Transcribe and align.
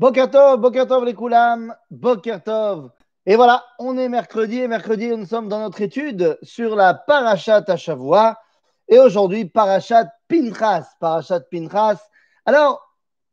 Bokertov, 0.00 0.60
Bokertov 0.60 1.04
les 1.04 1.14
Koulam, 1.14 1.72
Bokertov. 1.88 2.90
Et 3.26 3.36
voilà, 3.36 3.64
on 3.78 3.96
est 3.96 4.08
mercredi 4.08 4.58
et 4.58 4.66
mercredi, 4.66 5.06
nous 5.06 5.24
sommes 5.24 5.48
dans 5.48 5.60
notre 5.60 5.80
étude 5.82 6.36
sur 6.42 6.74
la 6.74 6.94
Parashat 6.94 7.76
Shavua. 7.76 8.36
Et 8.88 8.98
aujourd'hui, 8.98 9.44
Parashat 9.44 10.08
Pinchas, 10.28 10.88
Parashat 10.98 11.42
Pinchas. 11.48 11.98
Alors, 12.44 12.84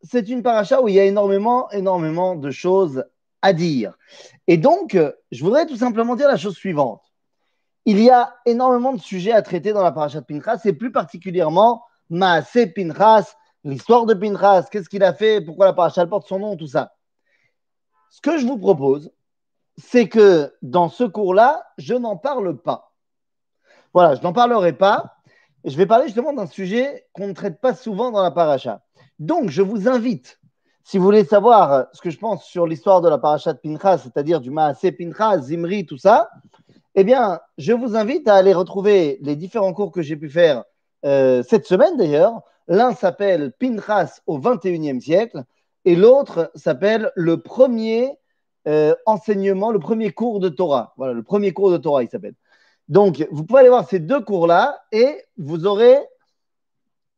c'est 0.04 0.30
une 0.30 0.44
paracha 0.44 0.82
où 0.84 0.88
il 0.88 0.94
y 0.94 1.00
a 1.00 1.06
énormément, 1.06 1.70
énormément 1.72 2.36
de 2.36 2.52
choses 2.52 3.06
à 3.42 3.54
dire. 3.54 3.94
Et 4.46 4.58
donc, 4.58 4.96
je 5.32 5.44
voudrais 5.44 5.66
tout 5.66 5.78
simplement 5.78 6.16
dire 6.16 6.28
la 6.28 6.38
chose 6.38 6.56
suivante. 6.56 7.02
Il 7.86 8.00
y 8.00 8.12
a 8.12 8.36
énormément 8.46 8.94
de 8.94 9.02
sujets 9.02 9.32
à 9.32 9.42
traiter 9.42 9.74
dans 9.74 9.82
la 9.82 9.92
Parashat 9.92 10.22
Pinchas, 10.22 10.62
et 10.66 10.74
plus 10.74 10.92
particulièrement 10.92 11.84
Maaseh 12.12 12.68
Pinchas, 12.68 13.34
l'histoire 13.64 14.06
de 14.06 14.14
Pinchas, 14.14 14.68
qu'est-ce 14.72 14.90
qu'il 14.90 15.04
a 15.04 15.14
fait, 15.14 15.42
pourquoi 15.42 15.66
la 15.66 15.74
paracha 15.74 16.06
porte 16.06 16.28
son 16.28 16.40
nom, 16.40 16.58
tout 16.58 16.68
ça. 16.68 16.94
Ce 18.10 18.22
que 18.22 18.38
je 18.38 18.46
vous 18.46 18.58
propose, 18.58 19.12
c'est 19.78 20.10
que 20.10 20.54
dans 20.62 20.90
ce 20.90 21.04
cours-là, 21.04 21.64
je 21.78 21.94
n'en 21.94 22.18
parle 22.18 22.58
pas. 22.58 22.94
Voilà, 23.94 24.16
je 24.16 24.22
n'en 24.22 24.34
parlerai 24.34 24.74
pas. 24.74 25.16
Je 25.64 25.78
vais 25.78 25.86
parler 25.86 26.06
justement 26.06 26.34
d'un 26.34 26.48
sujet 26.48 27.08
qu'on 27.14 27.28
ne 27.28 27.34
traite 27.34 27.62
pas 27.62 27.74
souvent 27.74 28.12
dans 28.12 28.24
la 28.24 28.32
paracha. 28.32 28.82
Donc, 29.20 29.50
je 29.50 29.62
vous 29.62 29.88
invite, 29.88 30.40
si 30.84 30.98
vous 30.98 31.04
voulez 31.04 31.24
savoir 31.24 31.88
ce 31.94 32.02
que 32.02 32.10
je 32.10 32.18
pense 32.18 32.44
sur 32.46 32.66
l'histoire 32.66 33.02
de 33.02 33.10
la 33.10 33.18
paracha 33.18 33.54
de 33.54 33.60
Pinchas, 33.60 34.00
c'est-à-dire 34.00 34.42
du 34.42 34.50
Maasé 34.50 34.92
Pinchas, 34.92 35.42
Zimri, 35.42 35.86
tout 35.86 35.98
ça, 35.98 36.30
eh 36.96 37.04
bien, 37.04 37.40
je 37.58 37.74
vous 37.74 37.96
invite 37.96 38.28
à 38.28 38.36
aller 38.36 38.54
retrouver 38.54 39.20
les 39.22 39.36
différents 39.36 39.74
cours 39.74 39.92
que 39.92 40.02
j'ai 40.02 40.18
pu 40.18 40.30
faire 40.30 40.64
euh, 41.06 41.44
cette 41.48 41.66
semaine 41.66 41.98
d'ailleurs, 41.98 42.42
L'un 42.68 42.94
s'appelle 42.94 43.52
Pinchas 43.60 44.22
au 44.28 44.40
21e 44.40 45.00
siècle 45.00 45.44
et 45.86 45.96
l'autre 45.96 46.52
s'appelle 46.56 47.12
le 47.16 47.42
premier 47.42 48.12
euh, 48.68 48.96
enseignement, 49.06 49.72
le 49.72 49.80
premier 49.80 50.12
cours 50.12 50.40
de 50.40 50.50
Torah. 50.50 50.94
Voilà, 50.98 51.14
le 51.14 51.24
premier 51.24 51.52
cours 51.54 51.72
de 51.72 51.78
Torah, 51.78 52.04
il 52.04 52.10
s'appelle. 52.10 52.36
Donc, 52.88 53.26
vous 53.32 53.44
pouvez 53.44 53.62
aller 53.62 53.70
voir 53.70 53.88
ces 53.88 54.00
deux 54.00 54.22
cours-là 54.22 54.80
et 54.92 55.24
vous 55.38 55.66
aurez, 55.66 55.98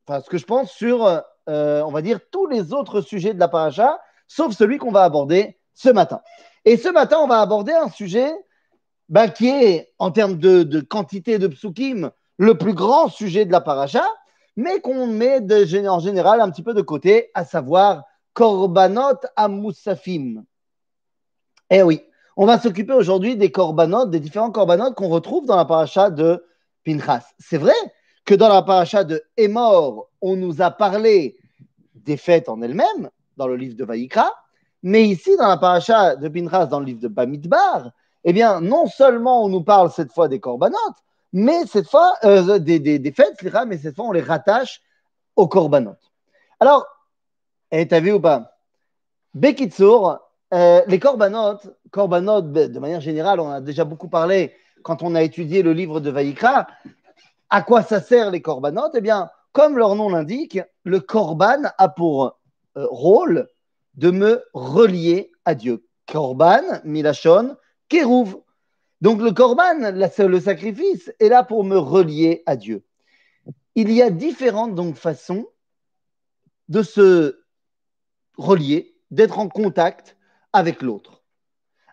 ce 0.08 0.28
que 0.30 0.38
je 0.38 0.44
pense 0.44 0.70
sur, 0.70 1.06
euh, 1.48 1.82
on 1.82 1.90
va 1.90 2.00
dire, 2.00 2.20
tous 2.30 2.46
les 2.46 2.72
autres 2.72 3.00
sujets 3.00 3.34
de 3.34 3.40
la 3.40 3.48
paracha, 3.48 4.00
sauf 4.26 4.54
celui 4.54 4.78
qu'on 4.78 4.92
va 4.92 5.02
aborder 5.02 5.58
ce 5.74 5.90
matin. 5.90 6.22
Et 6.64 6.76
ce 6.76 6.88
matin, 6.88 7.18
on 7.20 7.26
va 7.26 7.40
aborder 7.40 7.72
un 7.72 7.90
sujet 7.90 8.32
ben, 9.08 9.28
qui 9.28 9.48
est, 9.48 9.92
en 9.98 10.10
termes 10.10 10.38
de, 10.38 10.62
de 10.62 10.80
quantité 10.80 11.38
de 11.38 11.48
psukim, 11.48 12.10
le 12.38 12.56
plus 12.56 12.74
grand 12.74 13.08
sujet 13.08 13.44
de 13.44 13.52
la 13.52 13.60
paracha, 13.60 14.04
mais 14.56 14.80
qu'on 14.80 15.06
met 15.06 15.40
en 15.88 15.98
général 15.98 16.40
un 16.40 16.50
petit 16.50 16.62
peu 16.62 16.74
de 16.74 16.82
côté, 16.82 17.30
à 17.34 17.44
savoir 17.44 18.04
Korbanot 18.32 19.20
à 19.36 19.48
Moussafim. 19.48 20.44
Eh 21.70 21.82
oui, 21.82 22.02
on 22.36 22.46
va 22.46 22.58
s'occuper 22.58 22.92
aujourd'hui 22.92 23.36
des 23.36 23.50
Korbanot, 23.50 24.06
des 24.06 24.20
différents 24.20 24.50
Korbanot 24.50 24.92
qu'on 24.92 25.08
retrouve 25.08 25.46
dans 25.46 25.56
la 25.56 25.64
paracha 25.64 26.10
de 26.10 26.44
Pinchas. 26.84 27.24
C'est 27.38 27.58
vrai 27.58 27.74
que 28.24 28.34
dans 28.34 28.48
la 28.48 28.62
paracha 28.62 29.04
de 29.04 29.22
Emor, 29.36 30.10
on 30.20 30.36
nous 30.36 30.62
a 30.62 30.70
parlé 30.70 31.36
des 31.94 32.16
fêtes 32.16 32.48
en 32.48 32.60
elles-mêmes, 32.62 33.10
dans 33.36 33.46
le 33.46 33.56
livre 33.56 33.76
de 33.76 33.84
Vaïkra, 33.84 34.30
mais 34.82 35.04
ici, 35.04 35.36
dans 35.38 35.48
la 35.48 35.56
paracha 35.56 36.16
de 36.16 36.28
Pinchas, 36.28 36.66
dans 36.66 36.80
le 36.80 36.86
livre 36.86 37.00
de 37.00 37.08
Bamidbar, 37.08 37.90
eh 38.24 38.32
bien, 38.32 38.60
non 38.60 38.86
seulement 38.86 39.44
on 39.44 39.48
nous 39.48 39.62
parle 39.62 39.90
cette 39.90 40.12
fois 40.12 40.28
des 40.28 40.40
Korbanot, 40.40 40.76
mais 41.34 41.66
cette 41.66 41.90
fois, 41.90 42.14
euh, 42.22 42.60
des, 42.60 42.78
des, 42.78 43.12
fêtes, 43.12 43.42
mais 43.66 43.76
cette 43.76 43.96
fois, 43.96 44.06
on 44.06 44.12
les 44.12 44.20
rattache 44.20 44.80
aux 45.34 45.48
korbanot. 45.48 45.96
Alors, 46.60 46.86
eh, 47.72 47.88
t'as 47.88 47.98
vu 47.98 48.12
ou 48.12 48.20
pas? 48.20 48.52
Bekitsour, 49.34 50.20
euh, 50.54 50.82
les 50.86 51.00
korbanot, 51.00 51.58
korbanot, 51.90 52.40
de 52.40 52.78
manière 52.78 53.00
générale, 53.00 53.40
on 53.40 53.50
a 53.50 53.60
déjà 53.60 53.84
beaucoup 53.84 54.06
parlé 54.06 54.54
quand 54.84 55.02
on 55.02 55.16
a 55.16 55.22
étudié 55.22 55.64
le 55.64 55.72
livre 55.72 55.98
de 55.98 56.08
Vaïkra. 56.08 56.68
À 57.50 57.62
quoi 57.62 57.82
ça 57.82 58.00
sert 58.00 58.30
les 58.30 58.40
korbanot? 58.40 58.90
Eh 58.94 59.00
bien, 59.00 59.28
comme 59.50 59.76
leur 59.76 59.96
nom 59.96 60.10
l'indique, 60.10 60.60
le 60.84 61.00
korban 61.00 61.62
a 61.78 61.88
pour 61.88 62.38
euh, 62.76 62.86
rôle 62.90 63.48
de 63.94 64.12
me 64.12 64.44
relier 64.52 65.32
à 65.44 65.56
Dieu. 65.56 65.84
Korban, 66.06 66.62
milachon, 66.84 67.56
kerouv. 67.88 68.36
Donc 69.04 69.20
le 69.20 69.32
korban, 69.32 69.92
le 69.92 70.40
sacrifice, 70.40 71.12
est 71.20 71.28
là 71.28 71.42
pour 71.42 71.62
me 71.62 71.76
relier 71.76 72.42
à 72.46 72.56
Dieu. 72.56 72.86
Il 73.74 73.92
y 73.92 74.00
a 74.00 74.08
différentes 74.08 74.96
façons 74.96 75.46
de 76.70 76.82
se 76.82 77.44
relier, 78.38 78.96
d'être 79.10 79.38
en 79.38 79.50
contact 79.50 80.16
avec 80.54 80.80
l'autre. 80.80 81.22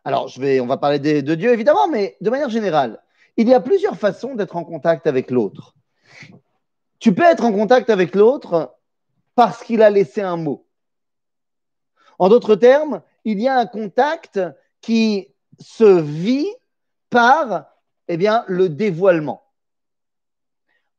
Alors, 0.06 0.32
on 0.40 0.66
va 0.68 0.78
parler 0.78 1.00
de, 1.00 1.36
Dieu 1.36 1.52
évidemment, 1.52 1.90
mais 1.90 2.16
de 2.22 2.30
manière 2.30 2.50
générale, 2.50 3.04
il 3.36 3.50
y 3.50 3.54
a 3.54 3.60
plusieurs 3.60 3.98
façons 3.98 4.34
d'être 4.36 4.56
en 4.56 4.64
contact 4.64 5.06
avec 5.06 5.32
l'autre. 5.32 5.76
Tu 7.00 7.14
peux 7.14 7.24
être 7.24 7.44
en 7.44 7.52
contact 7.52 7.90
avec 7.90 8.16
l'autre 8.16 8.78
parce 9.36 9.64
qu'il 9.64 9.82
a 9.82 9.90
laissé 9.90 10.22
un 10.22 10.38
mot. 10.38 10.66
En 12.20 12.30
d'autres 12.30 12.56
termes, 12.56 13.02
il 13.26 13.42
y 13.42 13.50
a 13.50 13.58
un 13.58 13.66
contact 13.66 14.40
qui 14.80 15.28
se 15.60 16.00
vit 16.00 16.48
par 17.12 17.68
eh 18.08 18.18
bien, 18.18 18.44
le 18.48 18.70
dévoilement. 18.70 19.44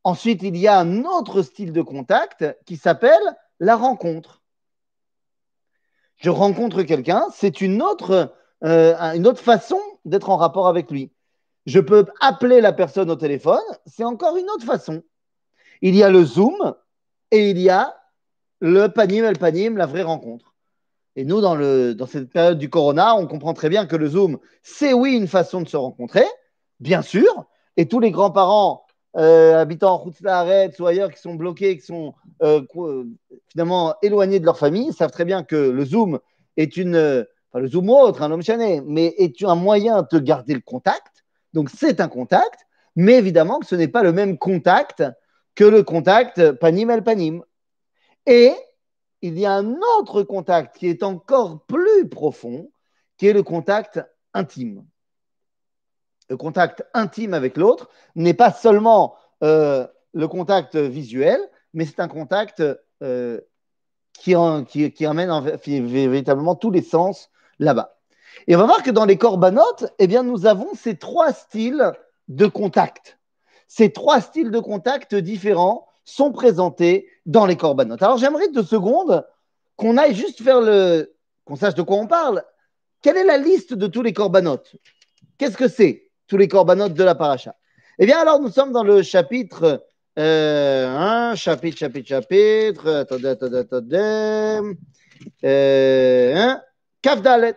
Ensuite, 0.05 0.43
il 0.43 0.57
y 0.57 0.69
a 0.69 0.79
un 0.79 1.05
autre 1.05 1.43
style 1.43 1.73
de 1.73 1.83
contact 1.83 2.47
qui 2.65 2.77
s'appelle 2.77 3.37
la 3.59 3.77
rencontre. 3.77 4.43
Je 6.17 6.31
rencontre 6.31 6.83
quelqu'un, 6.83 7.27
c'est 7.35 7.61
une 7.61 7.83
autre, 7.83 8.35
euh, 8.65 8.95
une 9.15 9.27
autre 9.27 9.43
façon 9.43 9.81
d'être 10.05 10.31
en 10.31 10.37
rapport 10.37 10.69
avec 10.69 10.91
lui. 10.91 11.13
Je 11.67 11.81
peux 11.81 12.07
appeler 12.21 12.61
la 12.61 12.73
personne 12.73 13.11
au 13.11 13.17
téléphone, 13.17 13.63
c'est 13.87 14.05
encore 14.05 14.37
une 14.37 14.49
autre 14.51 14.65
façon. 14.65 15.03
Il 15.81 15.97
y 15.97 16.03
a 16.03 16.11
le 16.11 16.25
Zoom 16.25 16.75
et 17.31 17.51
il 17.51 17.59
y 17.59 17.71
a 17.71 17.97
le 18.61 18.87
panim 18.89 19.25
el 19.25 19.39
panim, 19.39 19.77
la 19.77 19.87
vraie 19.87 20.03
rencontre. 20.03 20.52
Et 21.17 21.25
nous, 21.25 21.41
dans, 21.41 22.07
cette 22.07 22.31
période 22.31 22.59
du 22.59 22.71
corona, 22.71 23.15
on 23.17 23.27
comprend 23.27 23.53
très 23.53 23.69
bien 23.69 23.87
que 23.87 23.97
le 23.97 24.09
Zoom, 24.09 24.39
c'est 24.63 24.95
oui 24.95 25.15
une 25.15 25.29
façon 25.29 25.61
de 25.61 25.69
se 25.69 25.77
rencontrer, 25.77 26.25
bien 26.81 27.03
sûr. 27.03 27.45
Et 27.77 27.87
tous 27.87 28.01
les 28.01 28.11
grands-parents 28.11 28.85
euh, 29.17 29.59
habitant 29.59 30.03
en 30.03 30.27
Arrête 30.27 30.79
ou 30.81 30.87
ailleurs 30.87 31.11
qui 31.11 31.21
sont 31.21 31.35
bloqués, 31.35 31.77
qui 31.77 31.85
sont 31.85 32.15
euh, 32.43 32.63
finalement 33.49 33.95
éloignés 34.03 34.41
de 34.41 34.47
leur 34.47 34.59
famille, 34.59 34.93
savent 34.93 35.11
très 35.11 35.27
bien 35.27 35.43
que 35.43 35.57
le 35.57 35.85
Zoom 35.85 36.19
est 36.57 36.79
une, 36.79 37.27
enfin 37.51 37.61
le 37.61 37.69
Zoom 37.69 37.91
ou 37.91 37.95
autre, 37.95 38.23
un 38.23 38.31
homme 38.31 38.43
chané, 38.43 38.81
mais 38.87 39.15
est 39.19 39.43
un 39.45 39.55
moyen 39.55 40.07
de 40.11 40.19
garder 40.19 40.55
le 40.55 40.61
contact. 40.61 41.25
Donc 41.53 41.69
c'est 41.69 42.01
un 42.01 42.09
contact, 42.09 42.61
mais 42.97 43.15
évidemment 43.15 43.59
que 43.59 43.67
ce 43.67 43.75
n'est 43.75 43.89
pas 43.89 44.03
le 44.03 44.13
même 44.13 44.39
contact 44.39 45.05
que 45.55 45.65
le 45.65 45.83
contact 45.83 46.53
panim 46.53 46.91
el 46.91 47.05
panim. 47.05 47.43
Et 48.25 48.53
il 49.23 49.39
y 49.39 49.47
a 49.47 49.53
un 49.53 49.77
autre 49.99 50.23
contact 50.25 50.77
qui 50.77 50.89
est 50.89 51.03
encore 51.03 51.65
plus 51.67 52.09
profond, 52.09 52.71
qui 53.17 53.29
est 53.29 53.33
le 53.33 53.43
contact 53.43 54.05
intime. 54.35 54.85
Le 56.29 56.37
contact 56.37 56.85
intime 56.93 57.35
avec 57.35 57.57
l'autre 57.57 57.89
n'est 58.17 58.35
pas 58.35 58.53
seulement 58.53 59.15
euh, 59.43 59.87
le 60.13 60.29
contact 60.29 60.77
visuel, 60.77 61.41
mais 61.73 61.87
c'est 61.87 62.01
un 62.01 62.09
contact 62.09 62.63
euh, 63.03 63.41
qui, 64.15 64.35
qui, 64.93 65.07
amène 65.07 65.31
véritablement 65.41 66.55
tous 66.55 66.71
les 66.71 66.83
sens 66.83 67.31
là-bas. 67.59 67.99
Et 68.47 68.57
on 68.57 68.59
va 68.59 68.67
voir 68.67 68.83
que 68.83 68.91
dans 68.91 69.05
les 69.05 69.19
corbanotes, 69.19 69.93
eh 69.99 70.07
bien, 70.07 70.23
nous 70.23 70.47
avons 70.47 70.75
ces 70.75 70.97
trois 70.97 71.33
styles 71.33 71.93
de 72.29 72.47
contact. 72.47 73.19
Ces 73.69 73.93
trois 73.93 74.21
styles 74.21 74.51
de 74.51 74.59
contact 74.59 75.15
différents 75.15 75.87
sont 76.05 76.33
présentés 76.33 77.09
dans 77.27 77.47
les 77.47 77.57
corbanotes. 77.57 78.03
Alors 78.03 78.19
j'aimerais 78.19 78.49
deux 78.49 78.63
secondes 78.63 79.25
qu'on 79.77 79.97
aille 79.97 80.15
juste 80.15 80.43
faire 80.43 80.61
le. 80.61 81.15
qu'on 81.45 81.57
sache 81.57 81.75
de 81.75 81.83
quoi 81.83 81.97
on 81.97 82.07
parle. 82.07 82.43
Quelle 83.01 83.17
est 83.17 83.25
la 83.25 83.39
liste 83.39 83.75
de 83.75 83.87
tous 83.87 84.03
les 84.03 84.13
corbanotes? 84.13 84.77
Qu'est-ce 85.39 85.57
que 85.57 85.69
c'est, 85.69 86.11
tous 86.29 86.37
les 86.37 86.49
corbanotes 86.49 86.95
de 86.95 87.05
la 87.05 87.15
paracha? 87.15 87.57
Eh 87.99 88.07
bien, 88.07 88.19
alors 88.19 88.41
nous 88.41 88.51
sommes 88.51 88.73
dans 88.73 88.85
le 88.85 89.03
chapitre. 89.03 89.85
Euh, 90.19 91.35
chapitre, 91.35 91.79
chapitre, 91.79 92.09
chapitre. 92.09 92.89
Attendez, 92.89 93.29
attendez, 93.29 93.59
attendez. 93.59 94.77
Euh, 95.45 96.55
Kafdalet. 97.01 97.57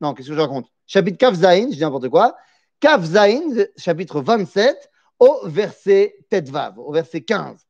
Non, 0.00 0.14
qu'est-ce 0.14 0.28
que 0.28 0.34
je 0.34 0.40
raconte? 0.40 0.66
Chapitre 0.86 1.18
Kafzaïn, 1.18 1.68
je 1.70 1.76
dis 1.76 1.80
n'importe 1.80 2.08
quoi. 2.08 2.36
Kafzaïn, 2.80 3.66
chapitre 3.76 4.20
27 4.20 4.90
au 5.23 5.41
verset 5.45 6.15
Tetvav, 6.29 6.79
au 6.79 6.91
verset 6.91 7.21
15. 7.21 7.65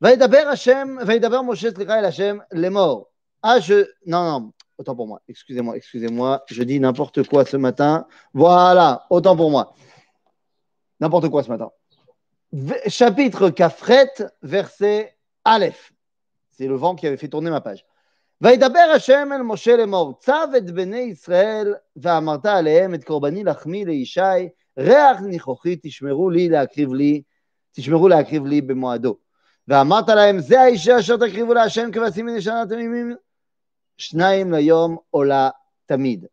Vaïdaber 0.00 0.44
Hachem, 0.46 1.00
Vaïdaber 1.02 1.42
Moshe 1.42 1.68
Slicha 1.68 1.98
El 1.98 2.04
Hachem, 2.04 2.44
les 2.52 2.70
morts. 2.70 3.10
Ah, 3.42 3.60
je. 3.60 3.86
Non, 4.06 4.24
non, 4.24 4.52
autant 4.78 4.94
pour 4.94 5.06
moi. 5.06 5.20
Excusez-moi, 5.28 5.76
excusez-moi. 5.76 6.42
Je 6.48 6.62
dis 6.62 6.80
n'importe 6.80 7.26
quoi 7.28 7.44
ce 7.44 7.56
matin. 7.56 8.06
Voilà, 8.34 9.06
autant 9.10 9.36
pour 9.36 9.50
moi. 9.50 9.74
N'importe 11.00 11.28
quoi 11.28 11.42
ce 11.42 11.48
matin. 11.48 11.70
Chapitre 12.86 13.50
Kafret, 13.50 14.12
verset 14.42 15.16
Aleph. 15.44 15.92
C'est 16.50 16.66
le 16.66 16.74
vent 16.74 16.94
qui 16.94 17.06
avait 17.06 17.16
fait 17.16 17.28
tourner 17.28 17.50
ma 17.50 17.60
page. 17.60 17.84
וידבר 18.42 18.92
השם 18.94 19.28
אל 19.32 19.42
משה 19.42 19.76
לאמור, 19.76 20.18
צב 20.18 20.48
את 20.56 20.70
בני 20.70 20.98
ישראל 20.98 21.74
ואמרת 21.96 22.46
עליהם 22.46 22.94
את 22.94 23.04
קורבני 23.04 23.44
לחמי 23.44 23.84
לישי, 23.84 24.48
ריח 24.78 25.20
ניחוחי 25.20 25.76
תשמרו 25.82 26.30
לי 26.30 26.48
להקריב 26.48 26.92
לי, 26.92 27.22
תשמרו 27.72 28.08
להקריב 28.08 28.46
לי 28.46 28.60
במועדו. 28.60 29.16
ואמרת 29.68 30.08
להם, 30.08 30.40
זה 30.40 30.60
האישה 30.60 30.98
אשר 30.98 31.16
תקריבו 31.16 31.54
להשם 31.54 31.90
כבשים 31.92 32.26
מן 32.26 32.36
ישנה 32.36 32.64
תמימים, 32.68 33.14
שניים 33.98 34.52
ליום 34.52 34.96
עולה 35.10 35.50
תמיד. 35.86 36.26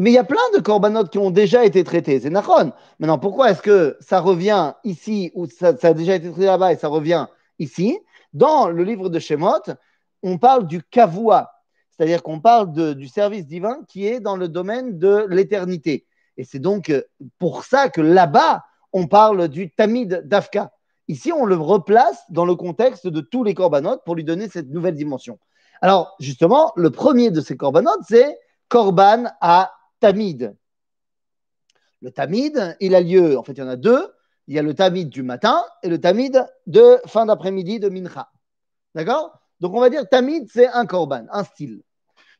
Mais 0.00 0.12
il 0.12 0.14
y 0.14 0.18
a 0.18 0.24
plein 0.24 0.38
de 0.54 0.60
corbanotes 0.60 1.10
qui 1.10 1.18
ont 1.18 1.30
déjà 1.30 1.66
été 1.66 1.84
traités, 1.84 2.20
c'est 2.20 2.30
Nahon. 2.30 2.72
Maintenant, 2.98 3.18
pourquoi 3.18 3.50
est-ce 3.50 3.60
que 3.60 3.98
ça 4.00 4.20
revient 4.20 4.72
ici, 4.82 5.30
ou 5.34 5.44
ça, 5.46 5.76
ça, 5.76 5.88
a 5.88 5.92
déjà 5.92 6.14
été 6.14 6.30
traité 6.30 6.46
là-bas 6.46 6.72
et 6.72 6.76
ça 6.76 6.88
revient 6.88 7.26
ici 7.58 7.98
Dans 8.32 8.70
le 8.70 8.82
livre 8.82 9.10
de 9.10 9.18
Shemot, 9.18 9.60
on 10.22 10.38
parle 10.38 10.66
du 10.66 10.82
kavua, 10.82 11.50
c'est-à-dire 11.97 12.23
qu'on 12.23 12.39
parle 12.39 12.95
du 12.95 13.07
service 13.07 13.45
divin 13.45 13.79
qui 13.87 14.05
est 14.07 14.19
dans 14.19 14.35
le 14.35 14.47
domaine 14.47 14.99
de 14.99 15.25
l'éternité. 15.29 16.05
Et 16.37 16.43
c'est 16.43 16.59
donc 16.59 16.91
pour 17.39 17.63
ça 17.63 17.89
que 17.89 18.01
là-bas, 18.01 18.63
on 18.91 19.07
parle 19.07 19.47
du 19.47 19.71
tamid 19.71 20.21
d'Afka. 20.25 20.71
Ici, 21.07 21.31
on 21.31 21.45
le 21.45 21.55
replace 21.55 22.23
dans 22.29 22.45
le 22.45 22.55
contexte 22.55 23.07
de 23.07 23.21
tous 23.21 23.43
les 23.43 23.53
corbanotes 23.53 24.03
pour 24.05 24.15
lui 24.15 24.23
donner 24.23 24.49
cette 24.49 24.69
nouvelle 24.69 24.95
dimension. 24.95 25.39
Alors, 25.81 26.15
justement, 26.19 26.73
le 26.75 26.89
premier 26.89 27.31
de 27.31 27.41
ces 27.41 27.57
corbanotes, 27.57 28.01
c'est 28.07 28.37
korban 28.67 29.25
à 29.39 29.71
tamid. 29.99 30.55
Le 32.01 32.11
tamid, 32.11 32.75
il 32.79 32.95
a 32.95 33.01
lieu, 33.01 33.37
en 33.37 33.43
fait, 33.43 33.53
il 33.53 33.59
y 33.59 33.63
en 33.63 33.67
a 33.67 33.75
deux. 33.75 34.11
Il 34.47 34.55
y 34.55 34.59
a 34.59 34.61
le 34.61 34.73
tamid 34.73 35.09
du 35.09 35.23
matin 35.23 35.63
et 35.81 35.89
le 35.89 35.99
tamid 35.99 36.45
de 36.67 36.99
fin 37.07 37.25
d'après-midi 37.25 37.79
de 37.79 37.89
mincha. 37.89 38.29
D'accord? 38.93 39.39
Donc, 39.65 39.73
on 39.73 39.79
va 39.79 39.89
dire 39.89 40.07
tamid, 40.07 40.47
c'est 40.53 40.67
un 40.67 40.85
korban, 40.85 41.25
un 41.31 41.43
style. 41.43 41.81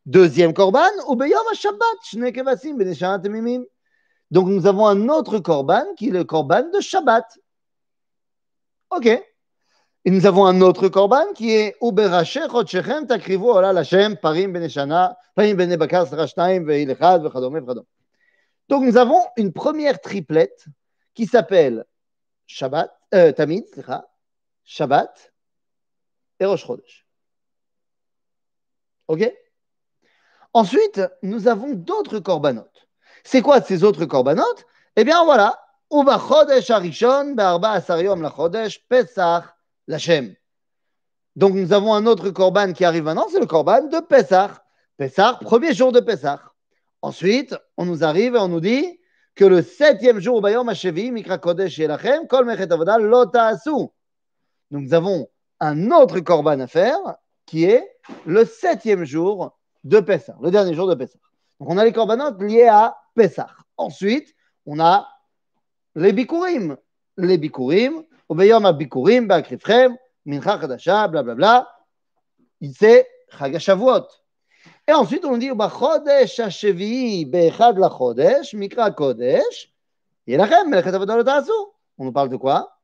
Deuxième 0.06 0.54
korban, 0.54 0.92
ubeyom 1.10 1.42
shabbat. 1.56 3.26
Donc, 4.30 4.48
nous 4.50 4.68
avons 4.68 4.86
un 4.86 5.10
autre 5.10 5.40
korban 5.40 5.86
qui 5.98 6.10
est 6.10 6.12
le 6.12 6.24
korban 6.24 6.70
de 6.72 6.80
Shabbat. 6.80 7.26
Ok. 8.92 9.08
Et 9.08 10.12
nous 10.12 10.28
avons 10.28 10.46
un 10.46 10.62
autre 10.62 10.88
korban 10.88 11.34
qui 11.34 11.50
est 11.50 11.76
Uberache 11.82 12.38
Chodshechem 12.48 13.08
Takrivu 13.08 13.46
Ola 13.46 13.74
Lashem 13.74 14.18
Parim 14.18 14.54
Beneshana, 14.54 15.18
Parim 15.34 15.58
Benebakar 15.58 16.06
Sarashtaim 16.06 16.64
Veilechad 16.64 17.24
Vechadome 17.24 17.60
Vechadome. 17.60 17.86
Donc, 18.70 18.84
nous 18.84 18.98
avons 18.98 19.22
une 19.36 19.52
première 19.52 20.00
triplette 20.00 20.66
qui 21.16 21.26
s'appelle 21.26 21.86
Shabbat, 22.46 22.96
euh, 23.16 23.32
Tamid, 23.32 23.66
Shabbat 24.64 25.34
et 26.40 26.46
Rosh 26.46 26.66
Chodesh. 26.66 27.05
Ok? 29.08 29.32
Ensuite, 30.54 31.02
nous 31.22 31.48
avons 31.48 31.74
d'autres 31.74 32.20
corbanotes. 32.20 32.88
C'est 33.24 33.42
quoi 33.42 33.62
ces 33.62 33.84
autres 33.84 34.06
corbanotes? 34.06 34.66
Eh 34.96 35.04
bien 35.04 35.24
voilà. 35.26 35.60
Donc 41.36 41.54
nous 41.54 41.74
avons 41.74 41.94
un 41.94 42.06
autre 42.06 42.30
korban 42.32 42.74
qui 42.74 42.86
arrive 42.86 43.04
maintenant, 43.04 43.28
c'est 43.30 43.40
le 43.40 43.46
korban 43.46 43.84
de 43.84 44.00
Pesach. 44.00 44.52
Pesach, 44.98 45.40
premier 45.42 45.74
jour 45.74 45.92
de 45.92 46.00
Pesach. 46.00 46.40
Ensuite, 47.02 47.56
on 47.78 47.86
nous 47.86 48.04
arrive 48.04 48.36
et 48.36 48.40
on 48.40 48.48
nous 48.48 48.62
dit 48.62 49.00
que 49.36 49.46
le 49.46 49.62
septième 49.62 50.20
jour. 50.20 50.42
Donc 50.42 50.56
nous 54.72 54.94
avons 54.94 55.30
un 55.60 55.92
autre 55.92 56.20
korban 56.22 56.60
à 56.60 56.68
faire 56.68 56.98
qui 57.46 57.66
est 57.66 57.95
le 58.26 58.46
septième 58.46 59.06
jour 59.06 59.58
de 59.84 60.00
Pessah, 60.00 60.36
le 60.42 60.52
dernier 60.52 60.74
jour 60.74 60.88
de 60.88 60.96
Pessah. 60.96 61.20
Donc 61.60 61.70
on 61.70 61.78
a 61.78 61.86
les 61.86 61.94
corbanotes 61.94 62.42
liés 62.42 62.68
à 62.68 62.98
Pessah. 63.16 63.50
Ensuite, 63.78 64.36
on 64.66 64.80
a 64.80 65.08
les 65.96 66.12
bikurim. 66.12 66.78
Les 67.18 67.38
bikurim, 67.38 68.04
Obeyom 68.28 68.72
bikurim, 68.74 69.28
Bakrifrem, 69.28 69.96
Mincha 70.26 70.60
Chadasha, 70.60 71.08
blablabla. 71.08 71.68
C'est 72.74 73.08
Chagashavuot. 73.38 74.08
Et 74.88 74.94
ensuite, 74.94 75.26
on 75.26 75.38
dit 75.38 75.50
Chodesh 75.50 76.40
Hashevi, 76.40 77.26
Bechad 77.26 77.78
la 77.78 77.90
Chodesh, 77.90 78.54
Mikra 78.54 78.92
Kodesh, 78.92 79.74
Yelachem, 80.28 80.70
Melchet 80.70 80.92
On 81.98 82.06
nous 82.06 82.12
parle 82.12 82.30
de 82.30 82.38
quoi? 82.38 82.78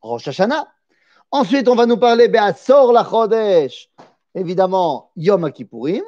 Rosh 0.00 0.28
Hashanah. 0.28 0.66
Ensuite, 1.30 1.68
on 1.68 1.74
va 1.74 1.86
nous 1.86 1.98
parler 1.98 2.28
Be'asor 2.28 2.92
la 2.92 3.04
Chodesh, 3.04 3.87
évidemment 4.38 5.10
Yom 5.16 5.50
Kippourim, 5.52 6.04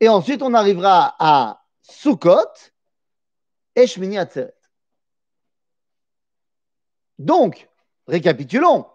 et 0.00 0.08
ensuite 0.08 0.42
on 0.42 0.54
arrivera 0.54 1.14
à 1.18 1.64
Sukkot 1.82 2.52
et 3.76 3.86
Shmini 3.86 4.18
Atzeret. 4.18 4.54
Donc, 7.18 7.68
récapitulons. 8.06 8.86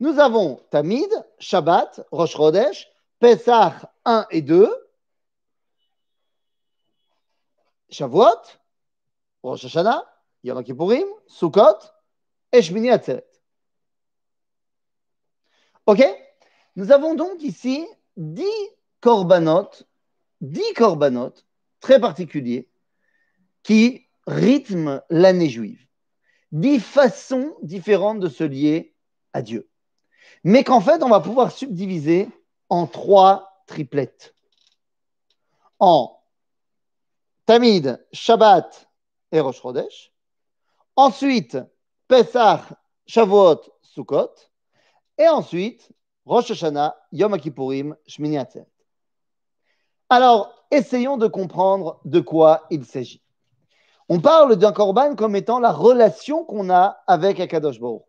Nous 0.00 0.18
avons 0.18 0.56
Tamid, 0.70 1.10
Shabbat, 1.38 2.06
Rosh 2.10 2.36
Chodesh, 2.36 2.88
Pesach 3.18 3.74
1 4.04 4.26
et 4.30 4.42
2, 4.42 4.68
Shavuot, 7.90 8.42
Rosh 9.42 9.64
Hashanah, 9.64 10.04
Yom 10.44 10.62
Kippourim, 10.62 11.06
Sukkot 11.26 11.78
et 12.52 12.90
Atzeret. 12.90 13.26
Ok? 15.86 16.02
Nous 16.76 16.92
avons 16.92 17.14
donc 17.14 17.42
ici 17.42 17.86
dix 18.16 18.68
corbanotes, 19.00 19.86
dix 20.40 20.74
corbanotes 20.74 21.46
très 21.80 22.00
particuliers 22.00 22.68
qui 23.62 24.06
rythment 24.26 25.02
l'année 25.10 25.48
juive. 25.48 25.86
Dix 26.52 26.80
façons 26.80 27.56
différentes 27.62 28.20
de 28.20 28.28
se 28.28 28.44
lier 28.44 28.94
à 29.32 29.42
Dieu. 29.42 29.68
Mais 30.44 30.64
qu'en 30.64 30.80
fait, 30.80 31.02
on 31.02 31.08
va 31.08 31.20
pouvoir 31.20 31.52
subdiviser 31.52 32.28
en 32.68 32.86
trois 32.86 33.62
triplettes. 33.66 34.34
En 35.78 36.20
Tamid, 37.46 38.04
Shabbat 38.12 38.88
et 39.32 39.40
Rosh 39.40 39.60
Chodesh. 39.60 40.12
Ensuite, 40.96 41.58
Pesach, 42.08 42.62
Shavuot, 43.06 43.60
Sukkot. 43.82 44.34
Et 45.18 45.28
ensuite, 45.28 45.90
Rosh 46.26 46.64
Yom 47.12 47.36
Shmini 48.06 48.38
Atzeret. 48.38 48.66
Alors, 50.08 50.66
essayons 50.70 51.16
de 51.16 51.26
comprendre 51.26 52.00
de 52.04 52.20
quoi 52.20 52.66
il 52.70 52.84
s'agit. 52.84 53.22
On 54.08 54.20
parle 54.20 54.56
d'un 54.56 54.72
korban 54.72 55.14
comme 55.14 55.36
étant 55.36 55.60
la 55.60 55.70
relation 55.70 56.44
qu'on 56.44 56.68
a 56.68 57.00
avec 57.06 57.38
Akadosh 57.38 57.78
Baruch. 57.78 58.02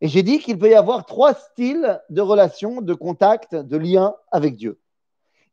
Et 0.00 0.08
j'ai 0.08 0.22
dit 0.22 0.38
qu'il 0.38 0.58
peut 0.58 0.70
y 0.70 0.74
avoir 0.74 1.06
trois 1.06 1.34
styles 1.34 2.00
de 2.10 2.20
relation, 2.20 2.82
de 2.82 2.94
contact, 2.94 3.54
de 3.54 3.76
lien 3.76 4.14
avec 4.30 4.56
Dieu. 4.56 4.78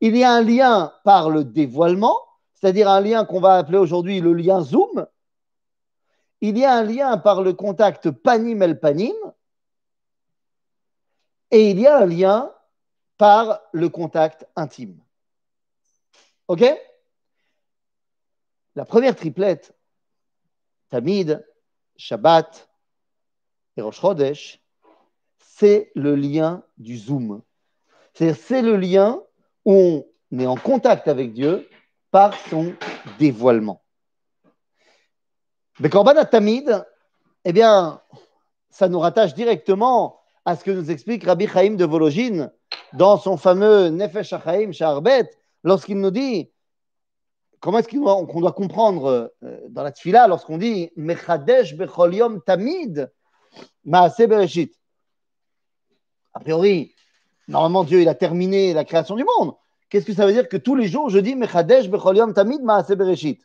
Il 0.01 0.15
y 0.15 0.24
a 0.24 0.31
un 0.31 0.41
lien 0.41 0.93
par 1.03 1.29
le 1.29 1.45
dévoilement, 1.45 2.19
c'est-à-dire 2.53 2.89
un 2.89 3.01
lien 3.01 3.25
qu'on 3.25 3.39
va 3.39 3.55
appeler 3.55 3.77
aujourd'hui 3.77 4.19
le 4.19 4.34
lien 4.34 4.62
Zoom. 4.62 5.07
Il 6.41 6.57
y 6.57 6.65
a 6.65 6.74
un 6.74 6.84
lien 6.84 7.17
par 7.17 7.41
le 7.41 7.53
contact 7.53 8.12
panim 8.12 8.62
el 8.62 8.79
panim, 8.79 9.15
et 11.52 11.72
il 11.72 11.80
y 11.80 11.88
a 11.88 12.00
un 12.00 12.06
lien 12.06 12.54
par 13.18 13.62
le 13.72 13.90
contact 13.90 14.48
intime. 14.56 15.00
OK? 16.48 16.64
La 18.75 18.86
première 18.86 19.16
triplette, 19.16 19.74
Tamid, 20.90 21.46
Shabbat 21.96 22.70
et 23.78 23.82
Rosh 23.82 24.00
Chodesh, 24.00 24.62
c'est 25.38 25.92
le 25.96 26.16
lien 26.16 26.64
du 26.78 26.98
zoom. 26.98 27.42
C'est 28.14 28.62
le 28.62 28.75
lien 28.75 29.22
où 29.64 30.06
on 30.32 30.40
est 30.40 30.46
en 30.46 30.56
contact 30.56 31.08
avec 31.08 31.34
Dieu 31.34 31.70
par 32.12 32.38
son 32.50 32.75
dévoilement. 33.18 33.82
Mais 35.80 35.90
Korban 35.90 36.24
Tamid, 36.25 36.86
eh 37.44 37.54
bien, 37.54 38.02
ça 38.70 38.88
nous 38.88 39.00
rattache 39.00 39.34
directement 39.34 40.25
à 40.46 40.56
ce 40.56 40.64
que 40.64 40.72
nous 40.72 40.92
explique 40.92 41.25
Rabbi 41.25 41.48
Chaim 41.48 41.72
de 41.72 41.86
Vologine 41.86 42.52
dans 42.94 43.18
son 43.18 43.36
fameux 43.36 43.90
Nefesh 43.90 44.32
HaChaim 44.32 44.72
Sha'arbet, 44.72 45.30
lorsqu'il 45.64 46.00
nous 46.00 46.12
dit 46.12 46.52
comment 47.60 47.80
est-ce 47.80 47.88
qu'on 47.88 48.40
doit 48.40 48.52
comprendre 48.52 49.34
euh, 49.44 49.60
dans 49.70 49.82
la 49.82 49.92
tfila 49.92 50.28
lorsqu'on 50.28 50.60
dit 50.60 50.92
Mechadesh 50.96 51.75
bechol 51.75 52.14
yom 52.14 52.42
tamid 52.44 53.12
maase 53.84 54.28
bereshit. 54.28 54.80
A 56.34 56.40
priori, 56.40 56.94
normalement 57.48 57.84
Dieu 57.84 58.02
il 58.02 58.08
a 58.08 58.14
terminé 58.14 58.74
la 58.74 58.86
création 58.86 59.16
du 59.16 59.25
monde. 59.38 59.56
Qu'est-ce 59.90 60.06
que 60.06 60.14
ça 60.14 60.28
veut 60.28 60.34
dire 60.34 60.48
que 60.48 60.58
tous 60.58 60.75
les 60.75 60.88
jours 60.88 61.10
je 61.10 61.18
dis 61.18 61.36
Mechadesh 61.36 61.90
bechol 61.90 62.18
yom 62.18 62.34
tamid 62.36 62.62
maase 62.62 62.92
bereshit? 62.92 63.42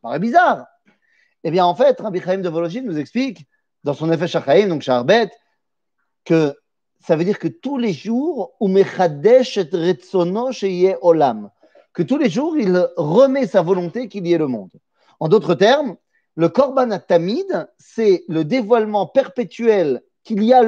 Paraît 0.00 0.18
bizarre. 0.18 0.66
Eh 1.44 1.50
bien 1.50 1.66
en 1.66 1.74
fait, 1.74 2.00
Rabbi 2.00 2.20
Chaim 2.20 2.38
de 2.38 2.48
Vologine 2.48 2.86
nous 2.86 2.98
explique 2.98 3.46
dans 3.84 3.94
son 3.94 4.10
effet 4.10 4.26
Shachaim, 4.26 4.68
donc 4.68 4.82
Sharbet, 4.82 5.30
que 6.28 6.54
ça 7.00 7.16
veut 7.16 7.24
dire 7.24 7.38
que 7.38 7.48
tous 7.48 7.78
les 7.78 7.94
jours, 7.94 8.52
que 8.60 8.82
tous 12.02 12.18
les 12.18 12.28
jours, 12.28 12.58
il 12.58 12.86
remet 12.98 13.46
sa 13.46 13.62
volonté 13.62 14.08
qu'il 14.08 14.26
y 14.26 14.34
ait 14.34 14.38
le 14.38 14.46
monde. 14.46 14.72
En 15.20 15.28
d'autres 15.28 15.54
termes, 15.54 15.96
le 16.36 16.50
Korban 16.50 16.98
Tamid, 16.98 17.66
c'est 17.78 18.24
le 18.28 18.44
dévoilement 18.44 19.06
perpétuel 19.06 20.02
qu'il 20.22 20.44
y, 20.44 20.52
a 20.52 20.62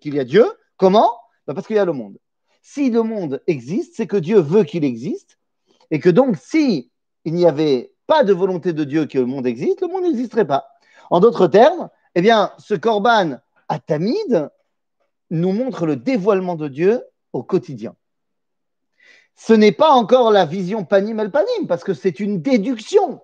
qu'il 0.00 0.14
y 0.14 0.18
a 0.18 0.24
Dieu. 0.24 0.46
Comment? 0.78 1.10
Bah, 1.46 1.52
Parce 1.52 1.66
qu'il 1.66 1.76
y 1.76 1.78
a 1.78 1.84
le 1.84 1.92
monde. 1.92 2.16
Si 2.62 2.88
le 2.88 3.02
monde 3.02 3.42
existe, 3.46 3.96
c'est 3.96 4.06
que 4.06 4.16
Dieu 4.16 4.40
veut 4.40 4.64
qu'il 4.64 4.82
existe, 4.82 5.38
et 5.90 6.00
que 6.00 6.08
donc, 6.08 6.38
si 6.38 6.90
il 7.26 7.34
n'y 7.34 7.44
avait 7.44 7.92
pas 8.06 8.24
de 8.24 8.32
volonté 8.32 8.72
de 8.72 8.84
Dieu 8.84 9.04
que 9.04 9.18
le 9.18 9.26
monde 9.26 9.46
existe, 9.46 9.82
le 9.82 9.88
monde 9.88 10.04
n'existerait 10.04 10.46
pas. 10.46 10.68
En 11.10 11.20
d'autres 11.20 11.48
termes, 11.48 11.90
eh 12.14 12.22
bien, 12.22 12.50
ce 12.56 12.74
Korban 12.74 13.40
Tamid, 13.76 14.50
nous 15.30 15.52
montre 15.52 15.84
le 15.84 15.96
dévoilement 15.96 16.56
de 16.56 16.68
Dieu 16.68 17.04
au 17.32 17.42
quotidien. 17.42 17.94
Ce 19.34 19.52
n'est 19.52 19.72
pas 19.72 19.90
encore 19.90 20.32
la 20.32 20.46
vision 20.46 20.84
panim 20.84 21.20
el 21.20 21.30
panim, 21.30 21.66
parce 21.68 21.84
que 21.84 21.94
c'est 21.94 22.18
une 22.18 22.42
déduction 22.42 23.22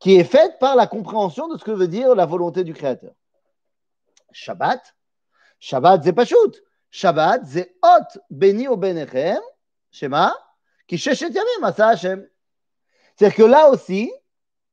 qui 0.00 0.16
est 0.16 0.24
faite 0.24 0.58
par 0.58 0.76
la 0.76 0.86
compréhension 0.86 1.48
de 1.48 1.56
ce 1.56 1.64
que 1.64 1.70
veut 1.70 1.88
dire 1.88 2.14
la 2.14 2.26
volonté 2.26 2.64
du 2.64 2.74
Créateur. 2.74 3.12
Shabbat, 4.32 4.94
Shabbat 5.60 6.02
c'est. 6.04 6.62
Shabbat 6.90 7.42
c'est 7.46 7.76
hot 7.82 8.20
beni 8.28 8.66
o 8.66 8.76
benechem, 8.76 9.40
Shema, 9.90 10.34
qui 10.86 10.98
sheshet 10.98 11.30
yamim 11.30 11.72
Hashem. 11.78 12.28
C'est-à-dire 13.16 13.36
que 13.36 13.42
là 13.42 13.70
aussi, 13.70 14.12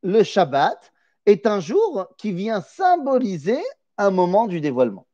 le 0.01 0.23
Shabbat 0.23 0.91
est 1.25 1.45
un 1.45 1.59
jour 1.59 2.07
qui 2.17 2.31
vient 2.31 2.61
symboliser 2.61 3.61
un 3.97 4.11
moment 4.11 4.47
du 4.47 4.61
dévoilement 4.61 5.07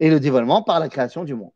et 0.00 0.10
le 0.10 0.20
dévoilement 0.20 0.62
par 0.62 0.80
la 0.80 0.88
création 0.88 1.24
du 1.24 1.34
monde. 1.34 1.52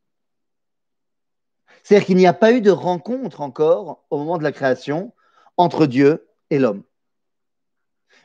C'est-à-dire 1.83 2.07
qu'il 2.07 2.16
n'y 2.16 2.26
a 2.26 2.35
pas 2.35 2.52
eu 2.52 2.61
de 2.61 2.71
rencontre 2.71 3.40
encore 3.40 4.04
au 4.11 4.19
moment 4.19 4.38
de 4.38 4.42
la 4.42 4.52
création 4.52 5.12
entre 5.57 5.87
Dieu 5.87 6.28
et 6.50 6.59
l'homme. 6.59 6.83